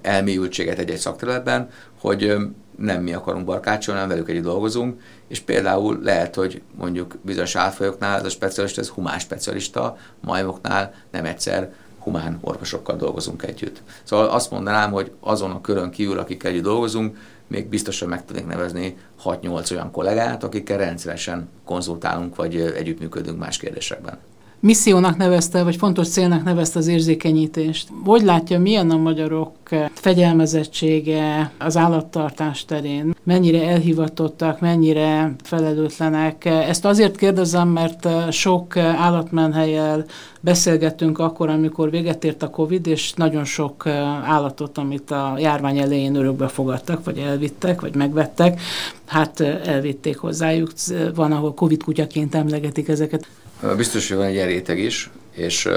[0.01, 1.69] elmélyültséget egy-egy szakterületben,
[1.99, 2.35] hogy
[2.77, 8.19] nem mi akarunk barkácsolni, hanem velük együtt dolgozunk, és például lehet, hogy mondjuk bizonyos álfajoknál
[8.19, 13.81] ez a specialista, ez humán specialista, majmoknál nem egyszer humán orvosokkal dolgozunk együtt.
[14.03, 18.47] Szóval azt mondanám, hogy azon a körön kívül, akikkel együtt dolgozunk, még biztosan meg tudnék
[18.47, 24.17] nevezni 6-8 olyan kollégát, akikkel rendszeresen konzultálunk, vagy együttműködünk más kérdésekben
[24.59, 27.87] missziónak nevezte, vagy fontos célnak nevezte az érzékenyítést.
[28.05, 29.51] Hogy látja, milyen a magyarok
[29.93, 33.15] fegyelmezettsége az állattartás terén?
[33.23, 36.45] Mennyire elhivatottak, mennyire felelőtlenek?
[36.45, 40.05] Ezt azért kérdezem, mert sok állatmenhelyel
[40.41, 43.87] beszélgettünk akkor, amikor véget ért a Covid, és nagyon sok
[44.25, 48.61] állatot, amit a járvány elején örökbe fogadtak, vagy elvittek, vagy megvettek,
[49.05, 50.71] hát elvitték hozzájuk.
[51.15, 53.27] Van, ahol Covid kutyaként emlegetik ezeket.
[53.75, 55.69] Biztos, hogy van egy réteg is, és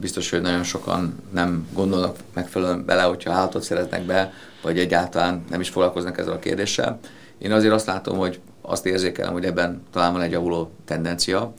[0.00, 4.32] biztos, hogy nagyon sokan nem gondolnak megfelelően bele, hogyha állatot szeretnek be,
[4.62, 6.98] vagy egyáltalán nem is foglalkoznak ezzel a kérdéssel.
[7.38, 11.52] Én azért azt látom, hogy azt érzékelem, hogy ebben talán van egy javuló tendencia.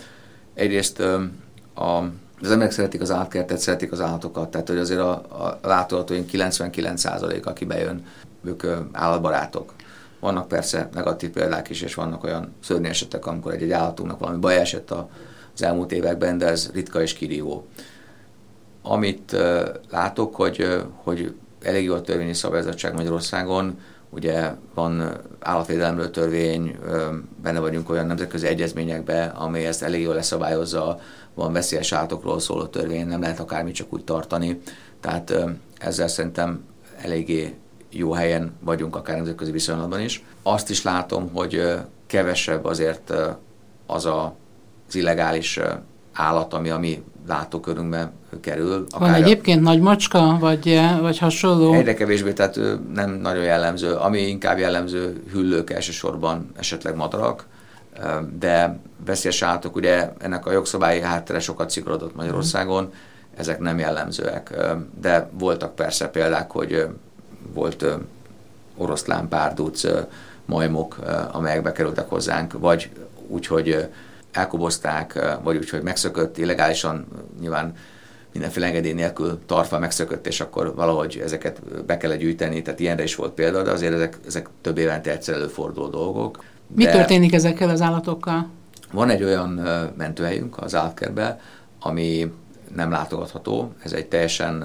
[0.53, 0.99] Egyrészt
[1.73, 1.97] a,
[2.41, 7.43] az emberek szeretik az állatkertet, szeretik az állatokat, tehát hogy azért a, a látogatóink 99%
[7.43, 8.05] aki bejön,
[8.43, 9.73] ők állatbarátok.
[10.19, 14.57] Vannak persze negatív példák is, és vannak olyan szörnyű esetek, amikor egy-egy állatunknak valami baj
[14.57, 15.09] esett a
[15.55, 17.67] az elmúlt években, de ez ritka és kirívó.
[18.81, 19.35] Amit
[19.89, 23.79] látok, hogy, hogy elég jó a törvényi szabályzottság Magyarországon,
[24.09, 26.77] ugye van állatvédelemről törvény,
[27.41, 30.99] benne vagyunk olyan nemzetközi egyezményekbe, amely ezt elég jól leszabályozza,
[31.33, 34.61] van veszélyes állatokról szóló törvény, nem lehet akármit csak úgy tartani.
[34.99, 35.33] Tehát
[35.77, 36.63] ezzel szerintem
[37.01, 37.53] eléggé
[37.89, 40.23] jó helyen vagyunk, akár nemzetközi viszonylatban is.
[40.43, 41.73] Azt is látom, hogy
[42.07, 43.13] kevesebb azért
[43.85, 44.35] az a,
[44.87, 45.59] az illegális
[46.13, 48.11] állat, ami a mi látókörünkbe
[48.41, 48.85] kerül.
[48.89, 51.73] Akár Van egyébként nagy macska, vagy, vagy hasonló?
[51.73, 52.59] Egyre kevésbé, tehát
[52.93, 53.93] nem nagyon jellemző.
[53.93, 57.45] Ami inkább jellemző, hüllők elsősorban, esetleg madarak,
[58.39, 62.87] de veszélyes állatok, ugye ennek a jogszabályi háttere sokat szigorodott Magyarországon, mm.
[63.37, 64.55] ezek nem jellemzőek.
[65.01, 66.87] De voltak persze példák, hogy
[67.53, 67.85] volt
[68.77, 69.83] oroszlán, párduc,
[70.45, 70.97] majmok,
[71.31, 72.89] amelyek bekerültek hozzánk, vagy
[73.27, 73.87] úgy, hogy
[74.35, 77.07] elkobozták, vagy úgy, hogy megszökött illegálisan,
[77.39, 77.73] nyilván
[78.33, 83.15] mindenféle engedély nélkül tartva megszökött, és akkor valahogy ezeket be kellett gyűjteni, tehát ilyenre is
[83.15, 86.43] volt példa, de azért ezek, ezek több évente egyszer előforduló dolgok.
[86.67, 88.49] Mi de történik ezekkel az állatokkal?
[88.91, 89.49] Van egy olyan
[89.97, 91.39] mentőhelyünk az állatkertben,
[91.79, 92.31] ami
[92.75, 93.73] nem látogatható.
[93.83, 94.63] Ez egy teljesen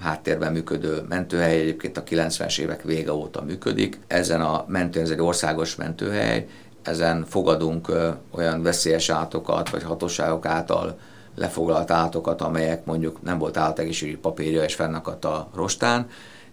[0.00, 3.98] háttérben működő mentőhely, egyébként a 90-es évek vége óta működik.
[4.06, 6.46] Ezen a mentő, ez egy országos mentőhely,
[6.82, 7.92] ezen fogadunk
[8.30, 10.98] olyan veszélyes állatokat, vagy hatóságok által
[11.34, 16.06] lefoglalt állatokat, amelyek mondjuk nem volt állategészségügyi papírja és fennakadt a rostán.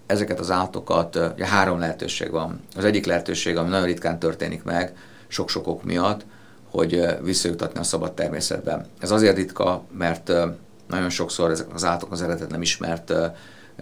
[0.05, 2.59] Ezeket az állatokat, ugye három lehetőség van.
[2.75, 4.97] Az egyik lehetőség, ami nagyon ritkán történik meg,
[5.27, 6.25] sok-sok ok miatt,
[6.69, 8.85] hogy visszajutatni a szabad természetben.
[8.99, 10.31] Ez azért ritka, mert
[10.87, 13.13] nagyon sokszor ezek az állatok az eredet nem ismert,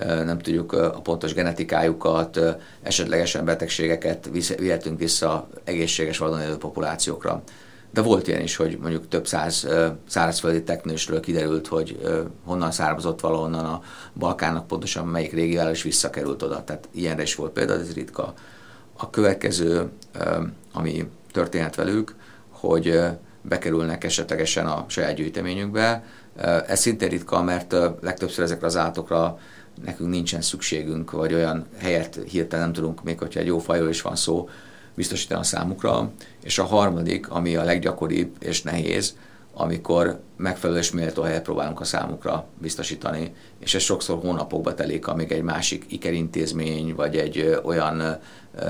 [0.06, 2.40] nem tudjuk a pontos genetikájukat,
[2.82, 7.44] esetlegesen betegségeket vihetünk vissza egészséges vadon élő populációkra.
[7.92, 9.68] De volt ilyen is, hogy mondjuk több száz
[10.08, 12.00] szárazföldi teknősről kiderült, hogy
[12.46, 13.82] honnan származott valahonnan a
[14.14, 16.64] Balkánnak, pontosan melyik régiójára is visszakerült oda.
[16.64, 18.34] Tehát ilyenre is volt például, ez ritka.
[18.98, 19.90] A következő,
[20.74, 22.16] ami történhet velük,
[22.50, 23.00] hogy
[23.42, 26.04] bekerülnek esetlegesen a saját gyűjteményünkbe.
[26.68, 29.40] Ez szintén ritka, mert legtöbbször ezekre az állatokra
[29.84, 34.02] nekünk nincsen szükségünk, vagy olyan helyet hirtelen nem tudunk, még hogyha egy jó fajról is
[34.02, 34.50] van szó,
[34.96, 36.12] biztosítani a számukra.
[36.44, 39.16] És a harmadik, ami a leggyakoribb és nehéz,
[39.54, 45.32] amikor megfelelő és méltó helyet próbálunk a számukra biztosítani, és ez sokszor hónapokba telik, amíg
[45.32, 48.18] egy másik ikerintézmény, vagy egy olyan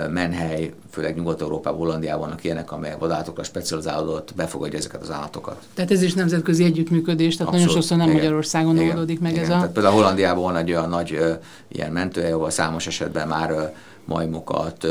[0.09, 5.63] menhely, főleg Nyugat-Európában, Hollandiában vannak ilyenek, amelyek vadállatokra specializálódott, befogadja ezeket az állatokat.
[5.73, 9.31] Tehát ez is nemzetközi együttműködés, tehát Abszolút, nagyon sokszor nem igen, Magyarországon igen, oldódik meg
[9.31, 9.43] igen.
[9.43, 9.53] ez a...
[9.53, 11.19] Tehát például Hollandiában van egy olyan nagy
[11.67, 13.73] ilyen mentőhely, ahol számos esetben már
[14.05, 14.87] majmokat,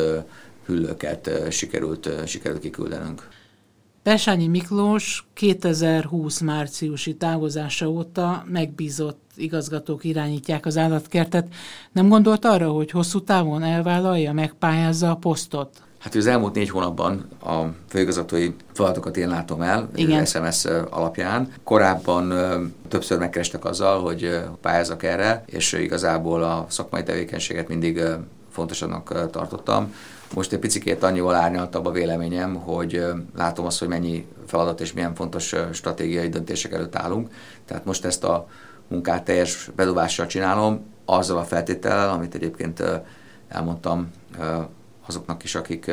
[0.67, 3.29] hüllőket sikerült, sikerült kiküldenünk.
[4.03, 11.47] Persányi Miklós 2020 márciusi távozása óta megbízott igazgatók irányítják az állatkertet.
[11.93, 15.83] Nem gondolt arra, hogy hosszú távon elvállalja, megpályázza a posztot?
[15.99, 20.25] Hát az elmúlt négy hónapban a főigazgatói feladatokat én látom el, Igen.
[20.25, 21.53] SMS alapján.
[21.65, 22.33] Korábban
[22.89, 28.03] többször megkerestek azzal, hogy pályázak erre, és igazából a szakmai tevékenységet mindig
[28.51, 29.93] fontosabbnak tartottam.
[30.35, 33.05] Most egy picit annyival árnyaltabb a véleményem, hogy
[33.37, 37.31] látom azt, hogy mennyi feladat és milyen fontos stratégiai döntések előtt állunk.
[37.65, 38.49] Tehát most ezt a
[38.89, 42.83] munkát teljes bedobással csinálom, azzal a feltétellel, amit egyébként
[43.49, 44.11] elmondtam
[45.07, 45.91] azoknak is, akik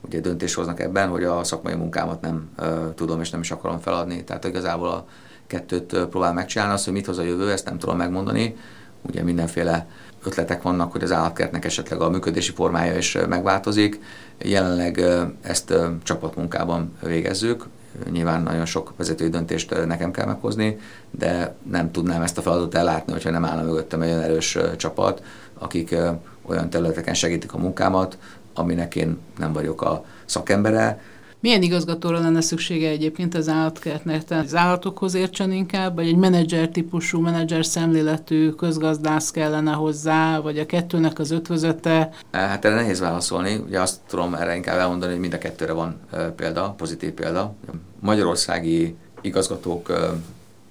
[0.00, 2.50] ugye döntést hoznak ebben, hogy a szakmai munkámat nem
[2.94, 4.24] tudom és nem is akarom feladni.
[4.24, 5.06] Tehát igazából a
[5.46, 8.56] kettőt próbál megcsinálni, azt, hogy mit hoz a jövő, ezt nem tudom megmondani.
[9.02, 9.88] Ugye mindenféle
[10.24, 14.00] ötletek vannak, hogy az állatkertnek esetleg a működési formája is megváltozik.
[14.38, 15.04] Jelenleg
[15.40, 17.66] ezt csapatmunkában végezzük,
[18.10, 20.78] nyilván nagyon sok vezetői döntést nekem kell meghozni,
[21.10, 25.22] de nem tudnám ezt a feladatot ellátni, hogyha nem állna mögöttem egy olyan erős csapat,
[25.58, 25.96] akik
[26.42, 28.18] olyan területeken segítik a munkámat,
[28.54, 31.00] aminek én nem vagyok a szakembere,
[31.40, 34.24] milyen igazgatóra lenne szüksége egyébként az állatkertnek?
[34.24, 40.58] Tehát az állatokhoz értsen inkább, vagy egy menedzser típusú, menedzser szemléletű közgazdász kellene hozzá, vagy
[40.58, 42.10] a kettőnek az ötvözete?
[42.30, 43.56] Hát erre nehéz válaszolni.
[43.66, 46.00] Ugye azt tudom erre inkább elmondani, hogy mind a kettőre van
[46.36, 47.54] példa, pozitív példa.
[48.00, 49.92] Magyarországi igazgatók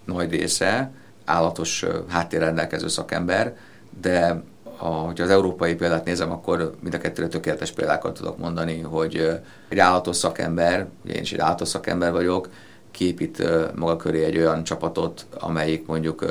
[0.05, 0.91] nagy része
[1.25, 3.57] állatos háttérrendelkező szakember,
[4.01, 4.43] de
[4.79, 9.29] a, hogyha az európai példát nézem, akkor mind a kettőre tökéletes példákat tudok mondani, hogy
[9.69, 12.49] egy állatos szakember, ugye én is egy állatos szakember vagyok,
[12.91, 13.43] képít
[13.75, 16.25] maga köré egy olyan csapatot, amelyik mondjuk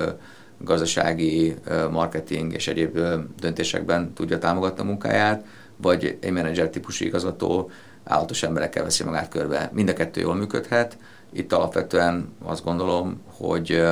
[0.59, 1.55] gazdasági,
[1.91, 2.99] marketing és egyéb
[3.41, 5.45] döntésekben tudja támogatni a munkáját,
[5.77, 7.71] vagy egy menedzser típusú igazgató
[8.05, 9.71] állatos emberekkel veszi magát körbe.
[9.73, 10.97] Mind a kettő jól működhet.
[11.33, 13.85] Itt alapvetően azt gondolom, hogy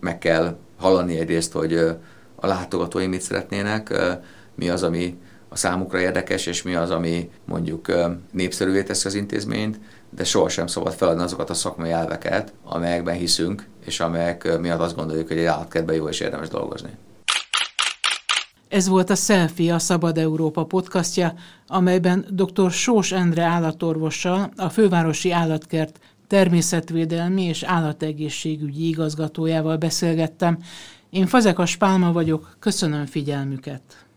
[0.00, 1.96] meg kell hallani egyrészt, hogy
[2.40, 3.94] a látogatói mit szeretnének,
[4.54, 5.18] mi az, ami
[5.48, 7.92] a számukra érdekes, és mi az, ami mondjuk
[8.32, 9.80] népszerűvé teszi az intézményt,
[10.10, 15.28] de sohasem szabad feladni azokat a szakmai elveket, amelyekben hiszünk, és amelyek miatt azt gondoljuk,
[15.28, 16.90] hogy egy állatkertben jó és érdemes dolgozni.
[18.68, 21.34] Ez volt a Selfie, a Szabad Európa podcastja,
[21.66, 22.70] amelyben dr.
[22.70, 30.58] Sós Endre állatorvossal, a Fővárosi Állatkert természetvédelmi és állategészségügyi igazgatójával beszélgettem.
[31.10, 34.07] Én Fazekas Pálma vagyok, köszönöm figyelmüket!